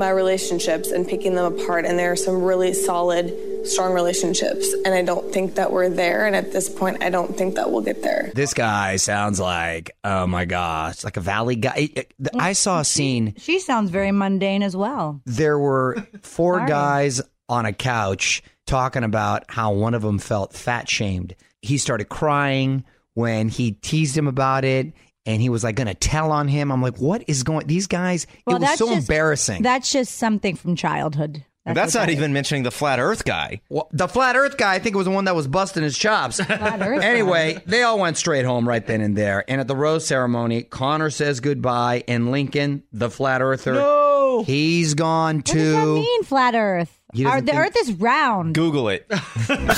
my 0.00 0.10
relationships 0.10 0.90
and 0.90 1.06
picking 1.06 1.36
them 1.36 1.54
apart, 1.54 1.84
and 1.84 1.96
there 1.96 2.10
are 2.10 2.16
some 2.16 2.42
really 2.42 2.74
solid, 2.74 3.32
strong 3.64 3.92
relationships, 3.92 4.72
and 4.84 4.92
I 4.92 5.02
don't 5.02 5.32
think 5.32 5.54
that 5.54 5.70
we're 5.70 5.88
there. 5.88 6.26
And 6.26 6.34
at 6.34 6.50
this 6.52 6.68
point, 6.68 7.04
I 7.04 7.10
don't 7.10 7.36
think 7.36 7.54
that 7.54 7.70
we'll 7.70 7.82
get 7.82 8.02
there. 8.02 8.32
This 8.34 8.54
guy 8.54 8.96
sounds 8.96 9.38
like, 9.38 9.92
oh 10.02 10.26
my 10.26 10.46
gosh, 10.46 11.04
like 11.04 11.16
a 11.16 11.20
valley 11.20 11.54
guy. 11.54 11.90
I 12.36 12.54
saw 12.54 12.80
a 12.80 12.84
scene. 12.84 13.34
She 13.36 13.60
sounds 13.60 13.90
very 13.90 14.10
mundane 14.10 14.64
as 14.64 14.76
well. 14.76 15.20
There 15.26 15.58
were 15.58 16.04
four 16.22 16.66
guys 16.66 17.22
on 17.48 17.66
a 17.66 17.72
couch 17.72 18.42
talking 18.66 19.04
about 19.04 19.44
how 19.48 19.72
one 19.74 19.94
of 19.94 20.02
them 20.02 20.18
felt 20.18 20.54
fat 20.54 20.88
shamed. 20.88 21.36
He 21.62 21.76
started 21.76 22.08
crying 22.08 22.84
when 23.14 23.48
he 23.48 23.72
teased 23.72 24.16
him 24.16 24.26
about 24.26 24.64
it. 24.64 24.94
And 25.26 25.42
he 25.42 25.48
was 25.48 25.62
like 25.62 25.76
going 25.76 25.86
to 25.86 25.94
tell 25.94 26.32
on 26.32 26.48
him. 26.48 26.72
I'm 26.72 26.80
like, 26.82 26.96
what 26.98 27.24
is 27.28 27.42
going? 27.42 27.66
These 27.66 27.86
guys, 27.86 28.26
Well, 28.46 28.56
it 28.56 28.62
was 28.62 28.78
so 28.78 28.88
just- 28.88 29.08
embarrassing. 29.08 29.62
That's 29.62 29.92
just 29.92 30.16
something 30.16 30.56
from 30.56 30.76
childhood. 30.76 31.44
And 31.66 31.76
that's 31.76 31.94
not 31.94 32.06
that 32.06 32.12
even 32.12 32.32
mentioning 32.32 32.62
the 32.62 32.70
flat 32.70 32.98
Earth 32.98 33.26
guy. 33.26 33.60
Well, 33.68 33.88
the 33.92 34.08
flat 34.08 34.34
Earth 34.34 34.56
guy, 34.56 34.74
I 34.74 34.78
think, 34.78 34.94
it 34.94 34.96
was 34.96 35.04
the 35.04 35.10
one 35.12 35.26
that 35.26 35.36
was 35.36 35.46
busting 35.46 35.82
his 35.82 35.96
chops. 35.96 36.40
Flat 36.42 36.80
Earth 36.80 37.02
anyway, 37.02 37.62
they 37.66 37.82
all 37.82 37.98
went 37.98 38.16
straight 38.16 38.46
home 38.46 38.66
right 38.66 38.84
then 38.84 39.02
and 39.02 39.14
there. 39.14 39.44
And 39.46 39.60
at 39.60 39.68
the 39.68 39.76
rose 39.76 40.06
ceremony, 40.06 40.62
Connor 40.62 41.10
says 41.10 41.38
goodbye, 41.40 42.02
and 42.08 42.30
Lincoln, 42.32 42.84
the 42.92 43.10
flat 43.10 43.42
Earther, 43.42 43.74
no, 43.74 44.42
he's 44.46 44.94
gone 44.94 45.36
What 45.36 45.44
does 45.44 45.74
that 45.74 45.86
mean, 45.86 46.22
flat 46.24 46.54
Earth? 46.54 46.98
He 47.12 47.26
Our, 47.26 47.40
the 47.42 47.52
think- 47.52 47.58
Earth 47.58 47.76
is 47.76 47.92
round. 47.92 48.54
Google 48.54 48.88
it. 48.88 49.06
Don't 49.08 49.18
move. 49.58 49.68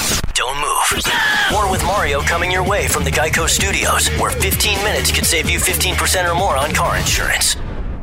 More 1.50 1.70
with 1.70 1.82
Mario 1.84 2.20
coming 2.20 2.50
your 2.50 2.64
way 2.64 2.86
from 2.86 3.04
the 3.04 3.10
Geico 3.10 3.48
Studios, 3.48 4.08
where 4.20 4.30
15 4.30 4.78
minutes 4.84 5.10
could 5.10 5.24
save 5.24 5.48
you 5.48 5.58
15% 5.58 6.30
or 6.30 6.34
more 6.34 6.56
on 6.56 6.72
car 6.74 6.96
insurance. 6.96 7.56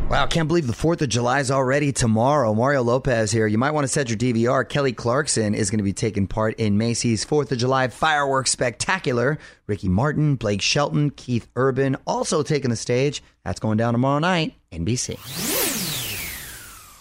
Wow, 0.09 0.25
can't 0.25 0.47
believe 0.47 0.65
the 0.65 0.73
4th 0.73 1.03
of 1.03 1.09
July 1.09 1.39
is 1.39 1.51
already 1.51 1.91
tomorrow. 1.91 2.55
Mario 2.55 2.81
Lopez 2.81 3.31
here. 3.31 3.45
You 3.45 3.59
might 3.59 3.71
want 3.71 3.83
to 3.83 3.87
set 3.87 4.09
your 4.09 4.17
DVR. 4.17 4.67
Kelly 4.67 4.91
Clarkson 4.91 5.53
is 5.53 5.69
going 5.69 5.77
to 5.77 5.83
be 5.83 5.93
taking 5.93 6.25
part 6.25 6.55
in 6.59 6.79
Macy's 6.79 7.23
4th 7.23 7.51
of 7.51 7.59
July 7.59 7.89
fireworks 7.89 8.49
spectacular. 8.49 9.37
Ricky 9.67 9.87
Martin, 9.87 10.35
Blake 10.35 10.63
Shelton, 10.63 11.11
Keith 11.11 11.47
Urban 11.55 11.95
also 12.07 12.41
taking 12.41 12.71
the 12.71 12.75
stage. 12.75 13.21
That's 13.45 13.59
going 13.59 13.77
down 13.77 13.93
tomorrow 13.93 14.17
night, 14.17 14.55
NBC. 14.71 15.58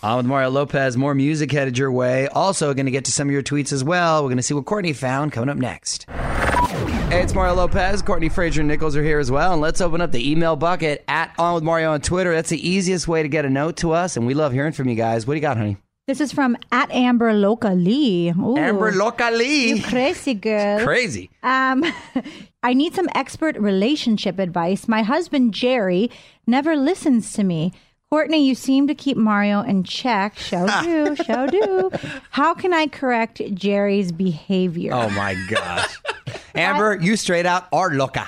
On 0.03 0.17
with 0.19 0.27
Mario 0.27 0.51
Lopez. 0.51 0.97
More 0.97 1.15
music 1.15 1.51
headed 1.51 1.77
your 1.77 1.91
way. 1.91 2.29
Also, 2.29 2.73
going 2.73 2.87
to 2.87 2.93
get 2.93 3.05
to 3.07 3.13
some 3.13 3.29
of 3.29 3.33
your 3.33 3.43
tweets 3.43 3.73
as 3.73 3.83
well. 3.83 4.23
We're 4.23 4.29
going 4.29 4.37
to 4.37 4.43
see 4.45 4.55
what 4.55 4.65
Courtney 4.65 4.93
found 4.93 5.33
coming 5.33 5.49
up 5.49 5.57
next. 5.57 6.09
Hey, 6.09 7.23
it's 7.23 7.35
Mario 7.35 7.55
Lopez. 7.55 8.01
Courtney 8.03 8.29
Fraser 8.29 8.61
and 8.61 8.69
Nichols 8.69 8.95
are 8.95 9.03
here 9.03 9.19
as 9.19 9.31
well. 9.31 9.55
And 9.55 9.61
let's 9.61 9.81
open 9.81 10.01
up 10.01 10.13
the 10.13 10.31
email 10.31 10.55
bucket 10.55 11.05
at 11.09 11.33
On 11.39 11.55
with 11.55 11.65
Mario 11.65 11.93
on 11.93 12.01
Twitter. 12.01 12.33
That's 12.33 12.51
the 12.51 12.69
easiest 12.69 13.09
way 13.09 13.23
to 13.23 13.29
get 13.29 13.45
a 13.45 13.51
note 13.51 13.79
to 13.79 13.93
us. 13.93 14.17
And 14.17 14.25
we 14.27 14.35
love 14.35 14.53
hearing 14.53 14.73
from 14.73 14.89
you 14.89 14.95
guys. 14.95 15.27
What 15.27 15.35
do 15.35 15.39
you 15.39 15.43
got, 15.43 15.57
honey? 15.57 15.79
This 16.07 16.21
is 16.21 16.33
from 16.33 16.57
at 16.71 16.91
Amber 16.93 17.35
Loca 17.35 17.71
Lee. 17.71 18.31
Ooh, 18.31 18.57
Amber 18.57 18.93
Locally. 18.93 19.71
You 19.71 19.83
crazy 19.83 20.33
girl. 20.33 20.83
Crazy. 20.85 21.29
Um, 21.43 21.85
I 22.63 22.73
need 22.73 22.95
some 22.95 23.09
expert 23.15 23.57
relationship 23.59 24.39
advice. 24.39 24.87
My 24.87 25.03
husband 25.03 25.53
Jerry 25.53 26.11
never 26.47 26.77
listens 26.77 27.33
to 27.35 27.45
me. 27.45 27.73
Courtney, 28.11 28.47
you 28.47 28.55
seem 28.55 28.87
to 28.87 28.95
keep 28.95 29.19
Mario 29.19 29.61
in 29.61 29.85
check. 29.85 30.39
Show 30.39 30.67
do, 30.83 31.15
show 31.17 31.47
do. 31.47 31.91
How 32.31 32.55
can 32.55 32.73
I 32.73 32.87
correct 32.87 33.43
Jerry's 33.55 34.13
behavior? 34.13 34.95
Oh, 34.95 35.11
my 35.11 35.37
gosh. 35.51 35.99
Amber, 36.55 36.97
you 36.97 37.17
straight 37.17 37.45
out 37.45 37.67
are 37.71 37.91
loca. 37.91 38.25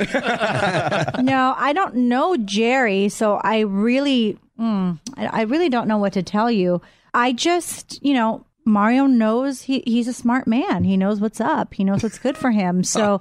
no, 1.22 1.54
I 1.56 1.72
don't 1.72 1.94
know 1.94 2.36
Jerry, 2.36 3.08
so 3.08 3.40
I 3.42 3.60
really, 3.60 4.38
mm, 4.58 4.98
I 5.16 5.26
I 5.26 5.42
really 5.42 5.68
don't 5.70 5.88
know 5.88 5.98
what 5.98 6.12
to 6.12 6.22
tell 6.22 6.50
you. 6.50 6.82
I 7.14 7.32
just, 7.32 8.02
you 8.04 8.12
know, 8.14 8.44
Mario 8.66 9.06
knows 9.06 9.62
he, 9.62 9.82
he's 9.86 10.06
a 10.06 10.12
smart 10.12 10.46
man. 10.46 10.84
He 10.84 10.96
knows 10.96 11.20
what's 11.20 11.40
up. 11.40 11.74
He 11.74 11.82
knows 11.82 12.02
what's 12.02 12.18
good 12.18 12.36
for 12.36 12.50
him. 12.50 12.84
So 12.84 13.20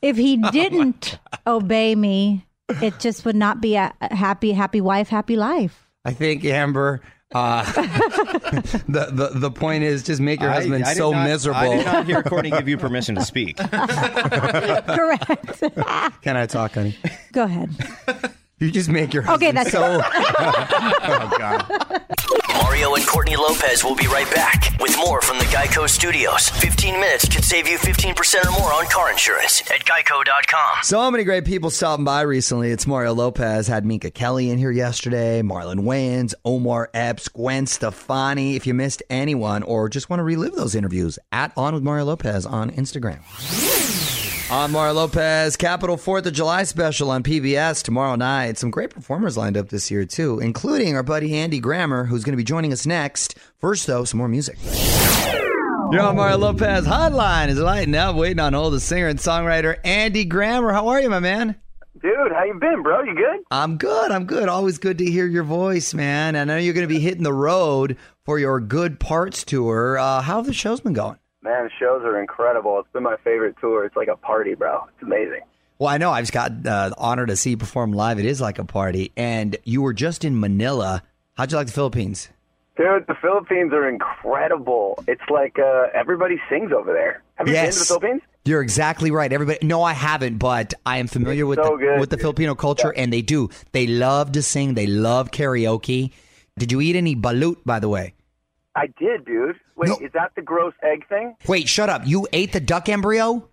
if 0.00 0.16
he 0.16 0.36
didn't 0.36 1.18
obey 1.46 1.94
me, 1.94 2.46
it 2.80 2.98
just 3.00 3.24
would 3.24 3.36
not 3.36 3.60
be 3.60 3.74
a 3.74 3.92
a 4.00 4.14
happy, 4.14 4.52
happy 4.52 4.80
wife, 4.80 5.08
happy 5.08 5.36
life. 5.36 5.85
I 6.06 6.12
think, 6.12 6.44
Amber. 6.44 7.02
Uh, 7.34 7.64
the, 7.72 9.08
the 9.12 9.30
the 9.34 9.50
point 9.50 9.82
is 9.82 10.04
just 10.04 10.20
make 10.20 10.40
your 10.40 10.50
husband 10.50 10.84
I 10.84 10.94
did 10.94 10.98
so 10.98 11.10
not- 11.10 11.24
miserable. 11.24 11.58
I 11.60 11.76
did 11.76 11.84
not 11.86 12.06
hear 12.06 12.22
Courtney 12.22 12.50
give 12.50 12.68
you 12.68 12.78
permission 12.86 13.16
to 13.16 13.24
speak. 13.24 13.56
Correct. 14.86 15.60
Can 16.22 16.36
I 16.36 16.46
talk, 16.46 16.74
honey? 16.74 16.96
Go 17.32 17.42
ahead. 17.42 17.70
You 18.58 18.70
just 18.70 18.88
make 18.88 19.12
your 19.12 19.22
husband 19.22 19.42
Okay, 19.42 19.52
that's 19.52 19.70
so. 19.70 20.00
oh 20.38 21.36
God. 21.38 22.16
Mario 22.54 22.94
and 22.94 23.06
Courtney 23.06 23.36
Lopez 23.36 23.84
will 23.84 23.94
be 23.94 24.06
right 24.06 24.28
back 24.34 24.74
with 24.80 24.96
more 24.96 25.20
from 25.20 25.38
the 25.38 25.44
Geico 25.44 25.86
Studios. 25.86 26.48
15 26.48 26.94
minutes 26.94 27.28
could 27.28 27.44
save 27.44 27.68
you 27.68 27.76
15% 27.76 28.46
or 28.46 28.50
more 28.52 28.72
on 28.72 28.86
car 28.86 29.10
insurance 29.12 29.60
at 29.70 29.84
geico.com. 29.84 30.78
So 30.84 31.10
many 31.10 31.24
great 31.24 31.44
people 31.44 31.68
stopping 31.68 32.06
by 32.06 32.22
recently. 32.22 32.70
It's 32.70 32.86
Mario 32.86 33.12
Lopez, 33.12 33.66
had 33.66 33.84
Minka 33.84 34.10
Kelly 34.10 34.48
in 34.48 34.56
here 34.56 34.70
yesterday, 34.70 35.42
Marlon 35.42 35.80
Wayans, 35.80 36.32
Omar 36.42 36.88
Epps, 36.94 37.28
Gwen 37.28 37.66
Stefani. 37.66 38.56
If 38.56 38.66
you 38.66 38.72
missed 38.72 39.02
anyone 39.10 39.64
or 39.64 39.90
just 39.90 40.08
want 40.08 40.20
to 40.20 40.24
relive 40.24 40.54
those 40.54 40.74
interviews, 40.74 41.18
at 41.30 41.52
On 41.58 41.74
with 41.74 41.82
Mario 41.82 42.06
Lopez 42.06 42.46
on 42.46 42.70
Instagram. 42.70 43.20
On 44.48 44.70
Mario 44.70 44.94
Lopez, 44.94 45.56
Capitol 45.56 45.96
4th 45.96 46.26
of 46.26 46.32
July 46.32 46.62
special 46.62 47.10
on 47.10 47.24
PBS 47.24 47.82
tomorrow 47.82 48.14
night. 48.14 48.56
Some 48.58 48.70
great 48.70 48.90
performers 48.90 49.36
lined 49.36 49.56
up 49.56 49.70
this 49.70 49.90
year, 49.90 50.04
too, 50.04 50.38
including 50.38 50.94
our 50.94 51.02
buddy 51.02 51.36
Andy 51.36 51.58
Grammer, 51.58 52.04
who's 52.04 52.22
going 52.22 52.32
to 52.32 52.36
be 52.36 52.44
joining 52.44 52.72
us 52.72 52.86
next. 52.86 53.36
First, 53.58 53.88
though, 53.88 54.04
some 54.04 54.18
more 54.18 54.28
music. 54.28 54.56
You're 55.90 56.00
on 56.02 56.14
Mario 56.14 56.38
Lopez 56.38 56.86
Hotline 56.86 57.48
is 57.48 57.58
lighting 57.58 57.96
up, 57.96 58.14
waiting 58.14 58.38
on 58.38 58.52
hold 58.52 58.74
the 58.74 58.78
singer 58.78 59.08
and 59.08 59.18
songwriter 59.18 59.78
Andy 59.84 60.24
Grammer. 60.24 60.72
How 60.72 60.88
are 60.88 61.00
you, 61.00 61.10
my 61.10 61.18
man? 61.18 61.56
Dude, 62.00 62.32
how 62.32 62.44
you 62.44 62.54
been, 62.54 62.84
bro? 62.84 63.02
You 63.02 63.16
good? 63.16 63.40
I'm 63.50 63.78
good. 63.78 64.12
I'm 64.12 64.26
good. 64.26 64.48
Always 64.48 64.78
good 64.78 64.98
to 64.98 65.10
hear 65.10 65.26
your 65.26 65.44
voice, 65.44 65.92
man. 65.92 66.36
I 66.36 66.44
know 66.44 66.56
you're 66.56 66.74
going 66.74 66.86
to 66.86 66.94
be 66.94 67.00
hitting 67.00 67.24
the 67.24 67.32
road 67.32 67.96
for 68.24 68.38
your 68.38 68.60
Good 68.60 69.00
Parts 69.00 69.44
tour. 69.44 69.98
Uh, 69.98 70.20
how 70.20 70.36
have 70.36 70.46
the 70.46 70.52
shows 70.52 70.80
been 70.80 70.92
going? 70.92 71.18
Man, 71.46 71.62
the 71.62 71.70
shows 71.78 72.02
are 72.02 72.20
incredible. 72.20 72.80
It's 72.80 72.88
been 72.92 73.04
my 73.04 73.16
favorite 73.22 73.54
tour. 73.60 73.84
It's 73.84 73.94
like 73.94 74.08
a 74.08 74.16
party, 74.16 74.54
bro. 74.54 74.82
It's 74.92 75.00
amazing. 75.00 75.42
Well, 75.78 75.88
I 75.88 75.96
know 75.96 76.10
I 76.10 76.20
just 76.20 76.32
got 76.32 76.50
uh, 76.50 76.88
the 76.88 76.94
honor 76.98 77.24
to 77.24 77.36
see 77.36 77.50
you 77.50 77.56
perform 77.56 77.92
live. 77.92 78.18
It 78.18 78.24
is 78.24 78.40
like 78.40 78.58
a 78.58 78.64
party, 78.64 79.12
and 79.16 79.56
you 79.62 79.80
were 79.80 79.92
just 79.92 80.24
in 80.24 80.40
Manila. 80.40 81.04
How'd 81.36 81.52
you 81.52 81.58
like 81.58 81.68
the 81.68 81.72
Philippines? 81.72 82.30
Dude, 82.76 83.06
the 83.06 83.14
Philippines 83.22 83.72
are 83.72 83.88
incredible. 83.88 85.04
It's 85.06 85.22
like 85.30 85.56
uh, 85.60 85.86
everybody 85.94 86.40
sings 86.50 86.72
over 86.72 86.92
there. 86.92 87.22
Have 87.36 87.46
you 87.46 87.54
been 87.54 87.70
to 87.70 87.78
the 87.78 87.84
Philippines? 87.84 88.22
You're 88.44 88.62
exactly 88.62 89.12
right. 89.12 89.32
Everybody, 89.32 89.64
no, 89.64 89.84
I 89.84 89.92
haven't, 89.92 90.38
but 90.38 90.74
I 90.84 90.98
am 90.98 91.06
familiar 91.06 91.44
It's 91.44 91.48
with 91.50 91.58
so 91.64 91.76
the, 91.76 91.76
good, 91.76 92.00
with 92.00 92.10
the 92.10 92.16
dude. 92.16 92.22
Filipino 92.22 92.56
culture, 92.56 92.92
and 92.92 93.12
they 93.12 93.22
do. 93.22 93.50
They 93.70 93.86
love 93.86 94.32
to 94.32 94.42
sing. 94.42 94.74
They 94.74 94.88
love 94.88 95.30
karaoke. 95.30 96.10
Did 96.58 96.72
you 96.72 96.80
eat 96.80 96.96
any 96.96 97.14
balut, 97.14 97.58
by 97.64 97.78
the 97.78 97.88
way? 97.88 98.14
I 98.76 98.86
did, 98.98 99.24
dude. 99.24 99.56
Wait, 99.74 99.88
No. 99.88 99.96
is 99.96 100.12
that 100.12 100.32
the 100.36 100.42
gross 100.42 100.74
egg 100.82 101.08
thing? 101.08 101.34
Wait, 101.48 101.66
shut 101.66 101.88
up. 101.88 102.02
You 102.04 102.28
ate 102.32 102.52
the 102.52 102.60
duck 102.60 102.88
embryo? 102.88 103.48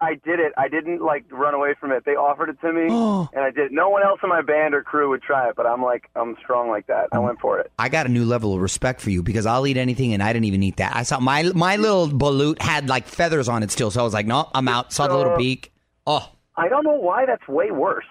I 0.00 0.14
did 0.24 0.40
it. 0.40 0.52
I 0.58 0.68
didn't 0.68 1.00
like 1.00 1.24
run 1.30 1.54
away 1.54 1.74
from 1.80 1.92
it. 1.92 2.04
They 2.04 2.16
offered 2.16 2.50
it 2.50 2.60
to 2.60 2.72
me, 2.72 2.82
and 3.32 3.40
I 3.44 3.50
did. 3.50 3.70
No 3.72 3.88
one 3.88 4.02
else 4.02 4.18
in 4.22 4.28
my 4.28 4.42
band 4.42 4.74
or 4.74 4.82
crew 4.82 5.08
would 5.10 5.22
try 5.22 5.48
it, 5.48 5.54
but 5.56 5.64
I'm 5.66 5.82
like, 5.82 6.10
I'm 6.16 6.36
strong 6.42 6.68
like 6.68 6.88
that. 6.88 7.08
I 7.12 7.18
um, 7.18 7.24
went 7.24 7.40
for 7.40 7.58
it. 7.60 7.70
I 7.78 7.88
got 7.88 8.04
a 8.06 8.08
new 8.08 8.24
level 8.24 8.52
of 8.52 8.60
respect 8.60 9.00
for 9.00 9.10
you 9.10 9.22
because 9.22 9.46
I'll 9.46 9.66
eat 9.66 9.76
anything, 9.76 10.12
and 10.12 10.22
I 10.22 10.32
didn't 10.32 10.46
even 10.46 10.62
eat 10.62 10.76
that. 10.78 10.94
I 10.94 11.04
saw 11.04 11.20
my 11.20 11.44
my 11.54 11.76
little 11.76 12.08
balut 12.08 12.60
had 12.60 12.88
like 12.88 13.06
feathers 13.06 13.48
on 13.48 13.62
it 13.62 13.70
still, 13.70 13.90
so 13.92 14.00
I 14.00 14.02
was 14.02 14.12
like, 14.12 14.26
no, 14.26 14.50
I'm 14.52 14.68
out. 14.68 14.92
Saw 14.92 15.06
the 15.06 15.16
little 15.16 15.36
beak. 15.36 15.72
Oh, 16.06 16.28
I 16.56 16.68
don't 16.68 16.84
know 16.84 16.96
why 16.96 17.24
that's 17.24 17.46
way 17.48 17.70
worse. 17.70 18.04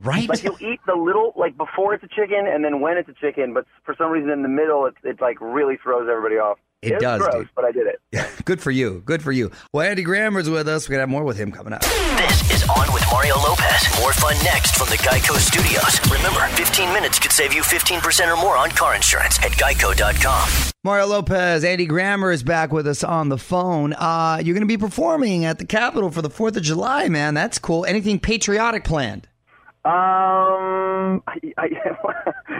Right. 0.00 0.28
Like 0.28 0.42
you'll 0.42 0.60
eat 0.60 0.80
the 0.86 0.94
little 0.94 1.32
like 1.36 1.56
before 1.56 1.94
it's 1.94 2.04
a 2.04 2.08
chicken 2.08 2.46
and 2.46 2.64
then 2.64 2.80
when 2.80 2.96
it's 2.96 3.08
a 3.08 3.14
chicken, 3.14 3.52
but 3.54 3.66
for 3.84 3.94
some 3.96 4.10
reason 4.10 4.30
in 4.30 4.42
the 4.42 4.48
middle 4.48 4.86
it 4.86 4.94
it 5.04 5.20
like 5.20 5.40
really 5.40 5.76
throws 5.82 6.08
everybody 6.10 6.36
off. 6.36 6.58
It 6.82 6.92
It's 6.92 7.02
does, 7.02 7.22
gross, 7.22 7.34
dude. 7.34 7.48
but 7.56 7.64
I 7.64 7.72
did 7.72 7.86
it. 7.86 8.00
Good 8.44 8.60
for 8.60 8.70
you. 8.70 9.02
Good 9.06 9.22
for 9.22 9.32
you. 9.32 9.50
Well, 9.72 9.86
Andy 9.88 10.02
Grammer's 10.02 10.48
with 10.50 10.68
us. 10.68 10.88
We're 10.88 10.94
gonna 10.94 11.02
have 11.02 11.08
more 11.08 11.24
with 11.24 11.38
him 11.38 11.50
coming 11.50 11.72
up. 11.72 11.80
This 11.80 12.50
is 12.50 12.68
On 12.68 12.92
with 12.92 13.02
Mario 13.10 13.34
Lopez. 13.38 13.88
More 14.00 14.12
fun 14.12 14.36
next 14.44 14.76
from 14.76 14.88
the 14.90 14.98
Geico 14.98 15.36
Studios. 15.38 15.98
Remember, 16.12 16.46
15 16.56 16.92
minutes 16.92 17.18
could 17.18 17.32
save 17.32 17.52
you 17.54 17.62
15% 17.62 18.32
or 18.32 18.36
more 18.40 18.56
on 18.56 18.70
car 18.70 18.94
insurance 18.94 19.38
at 19.38 19.52
geico.com. 19.52 20.48
Mario 20.84 21.06
Lopez, 21.06 21.64
Andy 21.64 21.86
Grammer 21.86 22.30
is 22.30 22.42
back 22.42 22.72
with 22.72 22.86
us 22.86 23.02
on 23.02 23.28
the 23.30 23.38
phone. 23.38 23.92
Uh, 23.94 24.40
you're 24.42 24.54
going 24.54 24.60
to 24.60 24.66
be 24.66 24.76
performing 24.78 25.44
at 25.44 25.58
the 25.58 25.64
Capitol 25.66 26.10
for 26.10 26.22
the 26.22 26.30
4th 26.30 26.56
of 26.56 26.62
July, 26.62 27.08
man. 27.08 27.34
That's 27.34 27.58
cool. 27.58 27.84
Anything 27.86 28.20
patriotic 28.20 28.84
planned? 28.84 29.28
Um, 29.86 31.22
I, 31.28 31.38
I, 31.58 31.68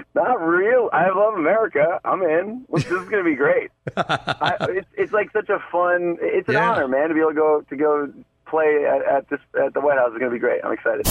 not 0.14 0.34
real. 0.46 0.88
I 0.92 1.08
love 1.10 1.34
America. 1.34 2.00
I'm 2.04 2.22
in. 2.22 2.64
This 2.72 2.86
is 2.86 3.08
gonna 3.08 3.24
be 3.24 3.34
great. 3.34 3.70
I, 3.96 4.56
it's 4.70 4.88
it's 4.96 5.12
like 5.12 5.32
such 5.32 5.48
a 5.48 5.58
fun. 5.72 6.18
It's 6.20 6.48
an 6.48 6.54
Yeah. 6.54 6.70
honor, 6.70 6.88
man, 6.88 7.08
to 7.08 7.14
be 7.14 7.20
able 7.20 7.30
to 7.30 7.34
go 7.36 7.60
to 7.68 7.76
go 7.76 8.12
play 8.46 8.84
at, 8.86 9.04
at 9.04 9.28
this 9.28 9.40
at 9.60 9.74
the 9.74 9.80
White 9.80 9.98
House. 9.98 10.12
is 10.12 10.18
gonna 10.18 10.30
be 10.30 10.38
great. 10.38 10.60
I'm 10.64 10.72
excited. 10.72 11.06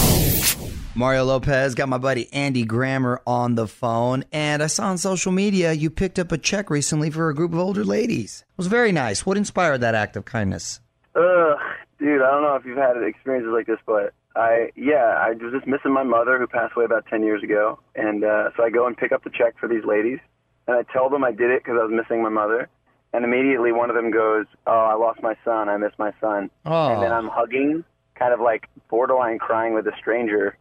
Mario 0.94 1.24
Lopez 1.24 1.74
got 1.74 1.90
my 1.90 1.98
buddy 1.98 2.32
Andy 2.32 2.64
Grammer 2.64 3.20
on 3.26 3.54
the 3.54 3.68
phone, 3.68 4.24
and 4.32 4.62
I 4.62 4.68
saw 4.68 4.86
on 4.86 4.96
social 4.96 5.30
media 5.32 5.72
you 5.74 5.90
picked 5.90 6.18
up 6.18 6.32
a 6.32 6.38
check 6.38 6.70
recently 6.70 7.10
for 7.10 7.28
a 7.28 7.34
group 7.34 7.52
of 7.52 7.58
older 7.58 7.84
ladies. 7.84 8.44
It 8.48 8.56
was 8.56 8.68
very 8.68 8.92
nice. 8.92 9.26
What 9.26 9.36
inspired 9.36 9.82
that 9.82 9.94
act 9.94 10.16
of 10.16 10.24
kindness? 10.24 10.80
Ugh, 11.14 11.58
dude, 11.98 12.22
I 12.22 12.30
don't 12.30 12.42
know 12.42 12.56
if 12.56 12.64
you've 12.64 12.78
had 12.78 12.96
experiences 13.02 13.52
like 13.52 13.66
this, 13.66 13.78
but 13.84 14.14
I, 14.36 14.70
yeah, 14.76 15.16
I 15.18 15.30
was 15.30 15.52
just 15.52 15.66
missing 15.66 15.92
my 15.92 16.02
mother 16.02 16.38
who 16.38 16.46
passed 16.46 16.74
away 16.76 16.84
about 16.84 17.06
10 17.06 17.22
years 17.22 17.42
ago. 17.42 17.80
And 17.94 18.22
uh, 18.22 18.50
so 18.56 18.64
I 18.64 18.70
go 18.70 18.86
and 18.86 18.96
pick 18.96 19.12
up 19.12 19.24
the 19.24 19.30
check 19.30 19.58
for 19.58 19.68
these 19.68 19.84
ladies, 19.84 20.18
and 20.66 20.76
I 20.76 20.82
tell 20.92 21.08
them 21.08 21.24
I 21.24 21.32
did 21.32 21.50
it 21.50 21.64
because 21.64 21.78
I 21.80 21.84
was 21.84 21.92
missing 21.92 22.22
my 22.22 22.28
mother. 22.28 22.68
And 23.12 23.24
immediately 23.24 23.72
one 23.72 23.88
of 23.88 23.96
them 23.96 24.10
goes, 24.10 24.44
Oh, 24.66 24.72
I 24.72 24.94
lost 24.94 25.22
my 25.22 25.36
son. 25.44 25.68
I 25.70 25.76
miss 25.78 25.92
my 25.98 26.12
son. 26.20 26.50
Oh. 26.66 26.92
And 26.92 27.02
then 27.02 27.12
I'm 27.12 27.28
hugging, 27.28 27.82
kind 28.14 28.34
of 28.34 28.40
like 28.40 28.68
borderline 28.90 29.38
crying 29.38 29.72
with 29.72 29.86
a 29.86 29.96
stranger. 29.98 30.58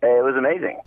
It 0.00 0.24
was 0.24 0.34
amazing. 0.36 0.80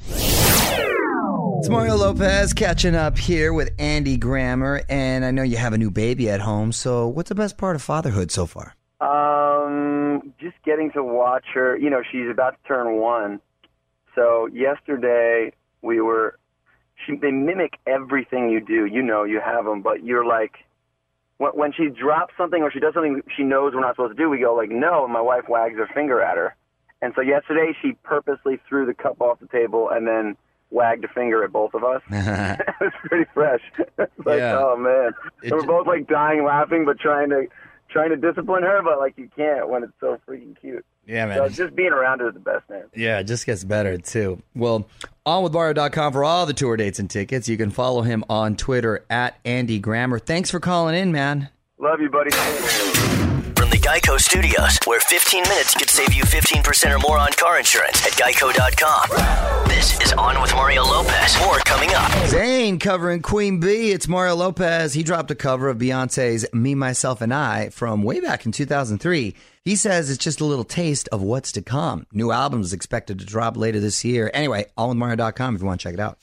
It's 1.60 1.70
Mario 1.70 1.96
Lopez 1.96 2.53
catching 2.53 2.96
up 2.96 3.17
here 3.17 3.53
with 3.53 3.72
Andy 3.79 4.17
Grammer, 4.17 4.82
and 4.89 5.24
I 5.24 5.32
know 5.32 5.44
you 5.44 5.58
have 5.58 5.74
a 5.74 5.77
new 5.77 5.89
baby 5.89 6.29
at 6.29 6.41
home. 6.41 6.72
So, 6.72 7.08
what's 7.08 7.29
the 7.29 7.36
best 7.36 7.58
part 7.58 7.75
of 7.75 7.82
fatherhood 7.82 8.29
so 8.29 8.46
far? 8.46 8.75
Um, 9.00 9.54
just 10.39 10.55
getting 10.65 10.91
to 10.91 11.03
watch 11.03 11.45
her. 11.53 11.77
You 11.77 11.89
know, 11.89 12.01
she's 12.12 12.29
about 12.29 12.51
to 12.62 12.67
turn 12.67 12.98
one. 12.98 13.39
So 14.15 14.48
yesterday 14.48 15.53
we 15.81 16.01
were. 16.01 16.38
She, 17.05 17.17
they 17.17 17.31
mimic 17.31 17.74
everything 17.86 18.50
you 18.50 18.62
do. 18.62 18.86
You 18.86 19.01
know, 19.01 19.25
you 19.25 19.41
have 19.41 19.65
them, 19.65 19.81
but 19.81 20.03
you're 20.05 20.25
like, 20.25 20.53
when, 21.38 21.51
when 21.51 21.74
she 21.74 21.89
drops 21.89 22.34
something 22.38 22.62
or 22.63 22.72
she 22.72 22.79
does 22.79 22.93
something 22.93 23.22
she 23.36 23.43
knows 23.43 23.74
we're 23.74 23.81
not 23.81 23.95
supposed 23.95 24.15
to 24.15 24.24
do, 24.24 24.29
we 24.29 24.39
go 24.39 24.55
like, 24.55 24.69
no, 24.69 25.03
and 25.03 25.12
my 25.12 25.19
wife 25.22 25.43
wags 25.50 25.75
her 25.77 25.88
finger 25.93 26.22
at 26.22 26.38
her. 26.38 26.55
And 27.01 27.12
so 27.15 27.22
yesterday 27.22 27.74
she 27.81 27.93
purposely 28.03 28.60
threw 28.67 28.86
the 28.86 28.93
cup 28.93 29.19
off 29.22 29.39
the 29.41 29.48
table 29.48 29.89
and 29.89 30.07
then 30.07 30.38
wagged 30.72 31.03
a 31.03 31.10
finger 31.10 31.43
at 31.43 31.51
both 31.51 31.74
of 31.74 31.84
us. 31.84 32.01
it 32.10 32.75
was 32.79 32.93
pretty 33.03 33.29
fresh. 33.34 33.62
like, 33.98 34.39
Yeah. 34.39 34.57
oh 34.57 34.77
man, 34.77 35.12
It 35.43 35.51
we're 35.51 35.65
both 35.65 35.86
like 35.88 36.07
dying 36.07 36.45
laughing, 36.45 36.86
but 36.86 36.98
trying 37.00 37.29
to 37.31 37.48
trying 37.95 38.09
to 38.09 38.17
discipline 38.17 38.63
her, 38.63 38.81
but 38.83 38.99
like 38.99 39.17
you 39.17 39.29
can't 39.37 39.69
when 39.69 39.83
it's 39.83 39.93
so 40.01 40.19
freaking 40.27 40.59
cute. 40.59 40.85
Yeah, 41.07 41.27
man. 41.27 41.37
So 41.37 41.47
just 41.47 41.75
being 41.75 41.93
around 41.93 42.19
her 42.19 42.27
is 42.27 42.33
the 42.33 42.41
best, 42.41 42.69
man. 42.69 42.83
Yeah, 42.93 43.19
it 43.19 43.23
just 43.23 43.45
gets 43.45 43.63
better 43.63 43.97
too. 43.97 44.41
Well, 44.53 44.89
onwithmario.com 45.25 46.11
for 46.11 46.25
all 46.25 46.45
the 46.45 46.53
tour 46.53 46.75
dates 46.75 46.99
and 46.99 47.09
tickets. 47.09 47.47
You 47.47 47.55
can 47.55 47.71
follow 47.71 48.01
him 48.01 48.25
on 48.29 48.57
Twitter 48.57 49.05
at 49.09 49.39
Andy 49.45 49.79
Grammer. 49.79 50.19
Thanks 50.19 50.51
for 50.51 50.59
calling 50.59 50.95
in, 50.95 51.13
man. 51.13 51.49
Love 51.79 52.01
you, 52.01 52.09
buddy. 52.09 53.25
Geico 53.85 54.19
Studios, 54.19 54.79
where 54.87 54.99
15 54.99 55.43
minutes 55.43 55.75
could 55.75 55.91
save 55.91 56.11
you 56.11 56.23
15% 56.23 56.95
or 56.95 56.97
more 56.97 57.19
on 57.19 57.31
car 57.33 57.59
insurance 57.59 58.03
at 58.03 58.13
geico.com. 58.13 59.67
This 59.69 60.01
is 60.01 60.11
On 60.13 60.41
with 60.41 60.51
Mario 60.55 60.81
Lopez. 60.81 61.37
More 61.41 61.59
coming 61.59 61.91
up. 61.91 62.09
Zayn 62.31 62.81
covering 62.81 63.21
Queen 63.21 63.59
Bey. 63.59 63.91
It's 63.91 64.07
Mario 64.07 64.33
Lopez. 64.33 64.93
He 64.93 65.03
dropped 65.03 65.29
a 65.29 65.35
cover 65.35 65.69
of 65.69 65.77
Beyonce's 65.77 66.51
Me, 66.51 66.73
Myself, 66.73 67.21
and 67.21 67.31
I 67.31 67.69
from 67.69 68.01
way 68.01 68.19
back 68.21 68.47
in 68.47 68.51
2003. 68.51 69.35
He 69.63 69.75
says 69.75 70.09
it's 70.09 70.23
just 70.23 70.41
a 70.41 70.45
little 70.45 70.65
taste 70.65 71.07
of 71.11 71.21
what's 71.21 71.51
to 71.51 71.61
come. 71.61 72.07
New 72.11 72.31
album 72.31 72.61
is 72.61 72.73
expected 72.73 73.19
to 73.19 73.25
drop 73.25 73.55
later 73.55 73.79
this 73.79 74.03
year. 74.03 74.31
Anyway, 74.33 74.65
onwithmario.com 74.79 75.53
if 75.53 75.61
you 75.61 75.67
want 75.67 75.79
to 75.79 75.83
check 75.83 75.93
it 75.93 75.99
out. 75.99 76.17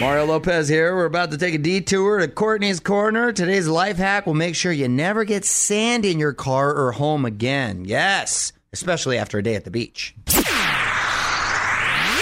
Mario 0.00 0.24
Lopez 0.24 0.66
here. 0.68 0.96
We're 0.96 1.04
about 1.04 1.30
to 1.32 1.36
take 1.38 1.54
a 1.54 1.58
detour 1.58 2.20
to 2.20 2.28
Courtney's 2.28 2.80
Corner. 2.80 3.32
Today's 3.32 3.68
life 3.68 3.98
hack 3.98 4.26
will 4.26 4.32
make 4.34 4.54
sure 4.54 4.72
you 4.72 4.88
never 4.88 5.24
get 5.24 5.44
sand 5.44 6.06
in 6.06 6.18
your 6.18 6.32
car 6.32 6.74
or 6.74 6.92
home 6.92 7.26
again. 7.26 7.84
Yes, 7.84 8.54
especially 8.72 9.18
after 9.18 9.36
a 9.38 9.42
day 9.42 9.54
at 9.56 9.64
the 9.64 9.70
beach. 9.70 10.14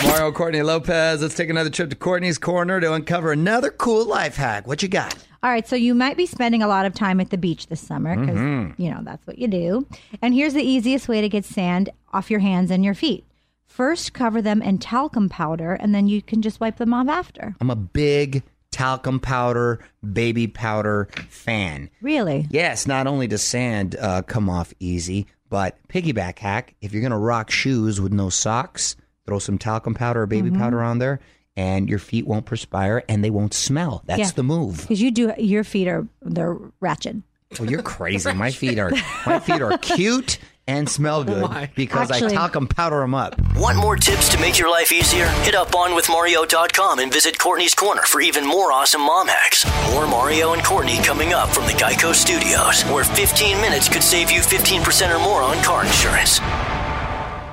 Mario 0.05 0.33
Courtney 0.33 0.63
Lopez. 0.63 1.23
Let's 1.23 1.37
take 1.37 1.51
another 1.51 1.71
trip 1.71 1.91
to 1.91 1.97
Courtney's 1.97 2.37
Corner 2.39 2.81
to 2.81 2.93
uncover 2.95 3.31
another 3.31 3.71
cool 3.71 4.05
life 4.05 4.35
hack. 4.35 4.67
What 4.67 4.83
you 4.83 4.89
got? 4.89 5.15
All 5.45 5.51
right, 5.51 5.67
so 5.67 5.77
you 5.77 5.95
might 5.95 6.17
be 6.17 6.27
spending 6.27 6.63
a 6.65 6.69
lot 6.69 6.85
of 6.85 6.95
time 6.95 7.21
at 7.21 7.31
the 7.31 7.39
beach 7.39 7.69
this 7.69 7.81
summer 7.81 8.17
because, 8.17 8.37
Mhm. 8.41 8.75
you 8.77 8.91
know, 8.91 9.01
that's 9.05 9.25
what 9.25 9.39
you 9.39 9.47
do. 9.47 9.87
And 10.21 10.35
here's 10.35 10.55
the 10.55 10.63
easiest 10.65 11.07
way 11.09 11.21
to 11.21 11.29
get 11.29 11.45
sand 11.45 11.91
off 12.13 12.29
your 12.29 12.41
hands 12.41 12.73
and 12.73 12.85
your 12.85 12.95
feet. 12.95 13.25
First, 13.69 14.13
cover 14.13 14.43
them 14.43 14.61
in 14.63 14.79
talcum 14.79 15.29
powder, 15.29 15.73
and 15.75 15.95
then 15.95 16.09
you 16.09 16.21
can 16.23 16.43
just 16.43 16.59
wipe 16.61 16.79
them 16.79 16.93
off 16.93 17.09
after. 17.09 17.55
I'm 17.61 17.71
a 17.71 17.77
big 17.77 18.43
talcum 18.73 19.21
powder, 19.21 19.79
baby 20.13 20.47
powder 20.49 21.09
fan. 21.29 21.89
Really? 22.03 22.47
Yes, 22.51 22.87
not 22.87 23.07
only 23.07 23.27
does 23.29 23.43
sand 23.43 23.95
uh, 24.01 24.23
come 24.23 24.51
off 24.51 24.75
easy, 24.81 25.27
but 25.49 25.79
piggyback 25.89 26.39
hack 26.39 26.75
if 26.81 26.93
you're 26.93 27.01
going 27.03 27.13
to 27.13 27.17
rock 27.19 27.51
shoes 27.51 28.01
with 28.01 28.13
no 28.13 28.31
socks, 28.31 28.97
throw 29.27 29.39
some 29.39 29.59
talcum 29.59 29.95
powder 29.95 30.23
or 30.23 30.27
baby 30.27 30.51
Mhm. 30.51 30.59
powder 30.59 30.83
on 30.83 30.99
there, 30.99 31.21
and 31.57 31.89
your 31.89 31.99
feet 31.99 32.27
won't 32.27 32.47
perspire 32.47 33.05
and 33.09 33.23
they 33.25 33.31
won't 33.31 33.55
smell. 33.55 34.03
That's 34.07 34.19
Yeah. 34.21 34.31
the 34.35 34.43
move. 34.43 34.81
Because 34.83 35.01
you 35.01 35.11
do, 35.11 35.33
your 35.39 35.65
feet 35.65 35.89
are, 35.89 36.07
they're 36.23 36.57
ratchet. 36.81 37.17
Well, 37.59 37.71
you're 37.71 37.83
crazy. 37.83 38.33
My 38.35 38.51
feet 38.61 38.79
are 38.79 38.91
my 39.27 39.39
feet 39.41 39.63
are 39.63 39.79
cute 39.79 40.39
and 40.69 40.89
smell 40.89 41.25
good 41.25 41.43
oh 41.51 41.67
because 41.75 42.11
Actually- 42.13 42.35
I 42.35 42.37
talcum 42.37 42.69
powder 42.69 43.01
them 43.01 43.15
up. 43.15 43.35
Want 43.57 43.79
more 43.79 43.97
tips 43.97 44.29
to 44.29 44.41
make 44.41 44.57
your 44.59 44.71
life 44.71 44.93
easier? 44.93 45.27
Hit 45.43 45.57
up 45.57 45.73
onwithmario.com 45.73 47.01
and 47.01 47.13
visit 47.13 47.37
Courtney's 47.39 47.75
Corner 47.75 48.03
for 48.03 48.21
even 48.21 48.47
more 48.47 48.71
awesome 48.71 49.01
mom 49.03 49.27
hacks. 49.27 49.67
More 49.93 50.07
Mario 50.07 50.53
and 50.53 50.63
Courtney 50.63 50.99
coming 50.99 51.33
up 51.33 51.49
from 51.49 51.65
the 51.65 51.73
Geico 51.73 52.15
Studios, 52.15 52.83
where 52.93 53.03
15 53.05 53.61
minutes 53.61 53.89
could 53.89 54.03
save 54.05 54.31
you 54.31 54.41
15% 54.41 55.15
or 55.15 55.19
more 55.19 55.43
on 55.43 55.57
car 55.65 55.85
insurance. 55.85 56.39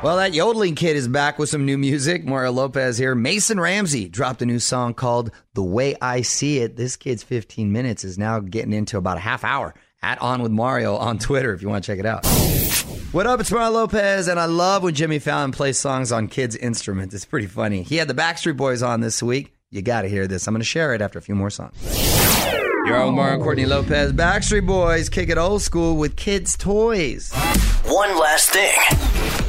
Well, 0.04 0.18
that 0.18 0.36
yodeling 0.36 0.76
kid 0.76 0.98
is 0.98 1.08
back 1.08 1.40
with 1.40 1.50
some 1.50 1.66
new 1.66 1.80
music. 1.80 2.26
Mario 2.26 2.52
Lopez 2.52 2.98
here. 3.00 3.16
Mason 3.16 3.60
Ramsey 3.60 4.08
dropped 4.08 4.42
a 4.44 4.46
new 4.46 4.60
song 4.60 4.94
called 4.94 5.32
The 5.56 5.64
Way 5.64 5.96
I 6.00 6.22
See 6.22 6.60
It. 6.60 6.76
This 6.76 6.96
kid's 6.96 7.24
15 7.24 7.72
minutes 7.72 8.04
is 8.04 8.16
now 8.20 8.40
getting 8.40 8.74
into 8.74 8.98
about 8.98 9.18
a 9.18 9.22
half 9.22 9.44
hour. 9.44 9.74
At 10.04 10.22
On 10.22 10.44
With 10.44 10.52
Mario 10.52 10.96
on 10.98 11.18
Twitter 11.18 11.54
if 11.54 11.64
you 11.64 11.70
want 11.70 11.84
to 11.84 11.92
check 11.92 11.98
it 11.98 12.06
out. 12.06 12.24
What 13.16 13.28
up? 13.28 13.40
It's 13.40 13.50
Mario 13.50 13.70
Lopez, 13.70 14.28
and 14.28 14.38
I 14.38 14.44
love 14.44 14.84
when 14.84 14.94
Jimmy 14.94 15.20
Fallon 15.20 15.54
plays 15.54 15.78
songs 15.78 16.12
on 16.12 16.28
kids' 16.28 16.58
instruments. 16.58 17.16
It's 17.16 17.24
pretty 17.24 17.48
funny. 17.48 17.84
He 17.84 17.96
had 17.96 18.10
the 18.10 18.14
Backstreet 18.14 18.58
Boys 18.58 18.84
on 18.84 19.00
this 19.00 19.24
week. 19.24 19.56
You 19.72 19.82
got 19.82 20.02
to 20.02 20.10
hear 20.10 20.28
this. 20.28 20.46
I'm 20.48 20.54
going 20.54 20.60
to 20.60 20.66
share 20.66 20.94
it 20.94 21.00
after 21.00 21.18
a 21.18 21.22
few 21.22 21.34
more 21.34 21.50
songs. 21.50 21.78
You're 22.86 23.02
on 23.02 23.16
Mario 23.16 23.42
Courtney 23.42 23.66
Lopez. 23.66 24.12
Backstreet 24.12 24.68
Boys 24.68 25.08
kick 25.08 25.30
it 25.30 25.38
old 25.38 25.62
school 25.62 25.96
with 25.96 26.18
kids' 26.18 26.58
toys. 26.58 27.32
One 27.86 28.20
last 28.20 28.50
thing. 28.50 29.45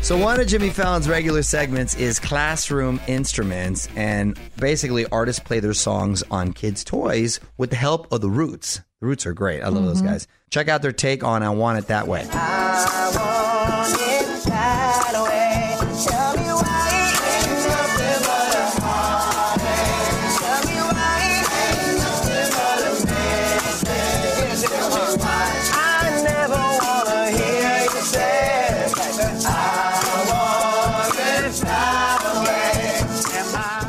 So 0.00 0.16
one 0.16 0.40
of 0.40 0.46
Jimmy 0.46 0.70
Fallon's 0.70 1.06
regular 1.06 1.42
segments 1.42 1.94
is 1.96 2.18
classroom 2.18 2.98
instruments, 3.08 3.88
and 3.94 4.38
basically 4.58 5.04
artists 5.06 5.40
play 5.40 5.60
their 5.60 5.74
songs 5.74 6.22
on 6.30 6.54
kids' 6.54 6.82
toys 6.82 7.40
with 7.58 7.68
the 7.68 7.76
help 7.76 8.10
of 8.10 8.22
the 8.22 8.30
Roots. 8.30 8.80
The 9.00 9.06
Roots 9.06 9.26
are 9.26 9.34
great. 9.34 9.60
I 9.62 9.68
love 9.68 9.84
those 9.84 10.00
Mhm. 10.00 10.06
guys. 10.06 10.26
Check 10.50 10.68
out 10.68 10.80
their 10.80 10.92
take 10.92 11.22
on 11.22 11.42
"I 11.42 11.50
Want 11.50 11.78
It 11.78 11.88
That 11.88 12.08
Way." 12.08 12.26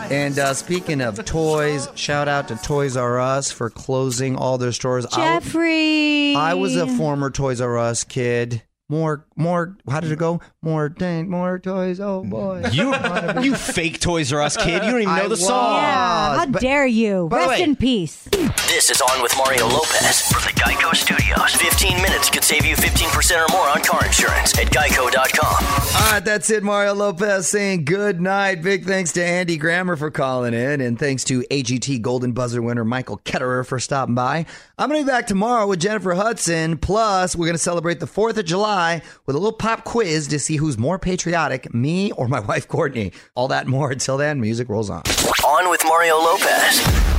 And 0.10 0.40
uh, 0.40 0.56
speaking 0.56 1.02
of 1.02 1.24
toys, 1.24 1.88
shout 1.94 2.28
out 2.28 2.48
to 2.48 2.56
Toys 2.56 2.98
R 2.98 3.20
Us 3.20 3.52
for 3.52 3.70
closing 3.70 4.36
all 4.36 4.58
their 4.58 4.72
stores. 4.72 5.06
I- 5.06 5.16
Geoffrey. 5.40 6.34
I 6.36 6.56
was 6.56 6.76
a 6.76 6.88
former 6.88 7.30
Toys 7.30 7.62
R 7.62 7.78
Us 7.78 8.04
kid. 8.04 8.64
More, 8.92 9.28
more. 9.36 9.78
How 9.88 10.00
did 10.00 10.12
it 10.12 10.18
go? 10.18 10.42
More, 10.64 10.90
dang, 10.90 11.30
more 11.30 11.60
toys. 11.60 12.00
Oh 12.00 12.24
boy. 12.24 12.64
You, 12.72 12.92
you 13.42 13.54
fake 13.54 14.00
Toys 14.00 14.34
R 14.34 14.42
Us 14.42 14.58
kid. 14.58 14.84
You 14.84 14.92
don't 14.92 15.02
even 15.02 15.16
know 15.16 15.26
I 15.26 15.28
the 15.28 15.38
song. 15.38 15.76
Yeah, 15.76 16.38
how 16.38 16.46
dare 16.46 16.88
you? 16.88 17.28
Rest 17.28 17.50
way- 17.50 17.62
in 17.62 17.76
peace. 17.76 18.28
This 18.68 18.90
is 18.90 19.00
On 19.02 19.22
with 19.22 19.36
Mario 19.38 19.68
Lopez 19.68 20.22
from 20.32 20.42
the 20.42 20.60
Geico 20.60 20.96
Studios. 20.96 21.54
15 21.56 22.02
minutes 22.02 22.30
could 22.32 22.44
save 22.44 22.66
you 22.66 22.76
15% 22.76 23.48
or 23.48 23.52
more 23.52 23.68
on 23.70 23.82
car 23.84 24.04
insurance 24.06 24.58
at 24.58 24.68
geico.com. 24.68 25.66
All 26.06 26.12
right, 26.14 26.24
that's 26.26 26.50
it. 26.50 26.64
Mario 26.64 26.94
Lopez 26.96 27.48
saying 27.48 27.86
good 27.86 28.20
night. 28.22 28.64
Big 28.64 28.86
thanks 28.86 29.12
to 29.14 29.24
Andy 29.24 29.58
Grammer 29.58 29.96
for 29.98 30.10
calling 30.10 30.54
in, 30.56 30.82
and 30.82 30.98
thanks 30.98 31.24
to 31.26 31.42
AGT 31.52 32.02
Golden 32.02 32.32
Buzzer 32.32 32.62
winner 32.62 32.84
Michael 32.86 33.20
Ketterer 33.20 33.66
for 33.66 33.80
stopping 33.80 34.16
by. 34.16 34.46
I'm 34.80 34.90
going 34.90 35.02
to 35.02 35.06
be 35.06 35.12
back 35.12 35.28
tomorrow 35.28 35.68
with 35.68 35.80
Jennifer 35.80 36.14
Hudson. 36.14 36.78
Plus, 36.78 37.36
we're 37.36 37.46
going 37.46 37.56
to 37.56 37.60
celebrate 37.60 38.00
the 38.00 38.08
4th 38.08 38.38
of 38.38 38.46
July 38.46 38.79
with 39.26 39.36
a 39.36 39.40
little 39.40 39.52
pop 39.52 39.84
quiz 39.84 40.28
to 40.28 40.40
see 40.40 40.56
who's 40.58 40.78
more 40.78 40.98
patriotic, 40.98 41.74
me 41.74 42.12
or 42.14 42.28
my 42.28 42.40
wife 42.50 42.68
Courtney. 42.68 43.12
All 43.36 43.48
that 43.50 43.64
and 43.64 43.70
more. 43.70 43.92
Until 43.92 44.18
then, 44.18 44.40
music 44.40 44.70
rolls 44.70 44.90
on. 44.90 45.04
On 45.46 45.70
with 45.70 45.82
Mario 45.86 46.16
Lopez. 46.18 47.10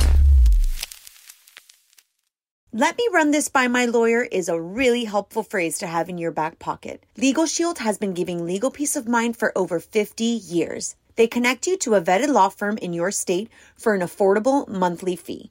Let 2.72 2.96
me 2.96 3.08
run 3.12 3.32
this 3.32 3.48
by 3.48 3.66
my 3.66 3.86
lawyer 3.86 4.22
is 4.22 4.48
a 4.48 4.60
really 4.60 5.02
helpful 5.04 5.42
phrase 5.42 5.78
to 5.78 5.88
have 5.88 6.08
in 6.08 6.18
your 6.18 6.30
back 6.30 6.60
pocket. 6.60 7.04
Legal 7.16 7.46
Shield 7.46 7.78
has 7.78 7.98
been 7.98 8.14
giving 8.14 8.46
legal 8.46 8.70
peace 8.70 8.94
of 8.94 9.08
mind 9.08 9.36
for 9.36 9.52
over 9.58 9.80
50 9.80 10.24
years. 10.24 10.94
They 11.16 11.26
connect 11.26 11.66
you 11.66 11.76
to 11.78 11.96
a 11.96 12.00
vetted 12.00 12.28
law 12.28 12.48
firm 12.48 12.78
in 12.78 12.92
your 12.92 13.10
state 13.10 13.50
for 13.76 13.94
an 13.94 14.02
affordable 14.02 14.68
monthly 14.68 15.16
fee. 15.16 15.50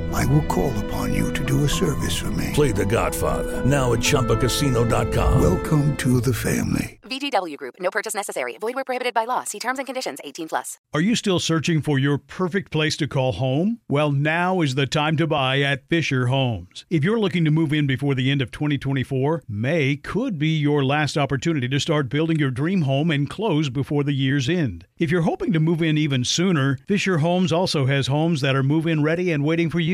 I 0.13 0.25
will 0.25 0.43
call 0.43 0.71
upon 0.85 1.13
you 1.13 1.31
to 1.33 1.45
do 1.45 1.63
a 1.63 1.69
service 1.69 2.17
for 2.17 2.31
me. 2.31 2.51
Play 2.53 2.71
The 2.71 2.85
Godfather 2.85 3.65
now 3.65 3.93
at 3.93 3.99
ChumbaCasino.com. 3.99 5.41
Welcome 5.41 5.95
to 5.97 6.21
the 6.21 6.33
family. 6.33 6.99
VGW 7.03 7.57
Group. 7.57 7.75
No 7.79 7.91
purchase 7.91 8.15
necessary. 8.15 8.57
Void 8.57 8.75
where 8.75 8.85
prohibited 8.85 9.13
by 9.13 9.25
law. 9.25 9.43
See 9.43 9.59
terms 9.59 9.79
and 9.79 9.85
conditions. 9.85 10.19
18 10.23 10.47
plus. 10.47 10.79
Are 10.93 11.01
you 11.01 11.15
still 11.15 11.39
searching 11.39 11.81
for 11.81 11.99
your 11.99 12.17
perfect 12.17 12.71
place 12.71 12.95
to 12.97 13.07
call 13.07 13.33
home? 13.33 13.79
Well, 13.89 14.13
now 14.13 14.61
is 14.61 14.75
the 14.75 14.87
time 14.87 15.17
to 15.17 15.27
buy 15.27 15.61
at 15.61 15.89
Fisher 15.89 16.27
Homes. 16.27 16.85
If 16.89 17.03
you're 17.03 17.19
looking 17.19 17.43
to 17.43 17.51
move 17.51 17.73
in 17.73 17.85
before 17.85 18.15
the 18.15 18.31
end 18.31 18.41
of 18.41 18.51
2024, 18.51 19.43
May 19.49 19.97
could 19.97 20.39
be 20.39 20.57
your 20.57 20.85
last 20.85 21.17
opportunity 21.17 21.67
to 21.67 21.79
start 21.79 22.07
building 22.07 22.39
your 22.39 22.51
dream 22.51 22.83
home 22.83 23.11
and 23.11 23.29
close 23.29 23.69
before 23.69 24.05
the 24.05 24.13
year's 24.13 24.47
end. 24.47 24.85
If 24.97 25.11
you're 25.11 25.23
hoping 25.23 25.51
to 25.51 25.59
move 25.59 25.81
in 25.81 25.97
even 25.97 26.23
sooner, 26.23 26.77
Fisher 26.87 27.17
Homes 27.17 27.51
also 27.51 27.87
has 27.87 28.07
homes 28.07 28.39
that 28.41 28.55
are 28.55 28.63
move 28.63 28.87
in 28.87 29.03
ready 29.03 29.31
and 29.31 29.43
waiting 29.43 29.69
for 29.69 29.79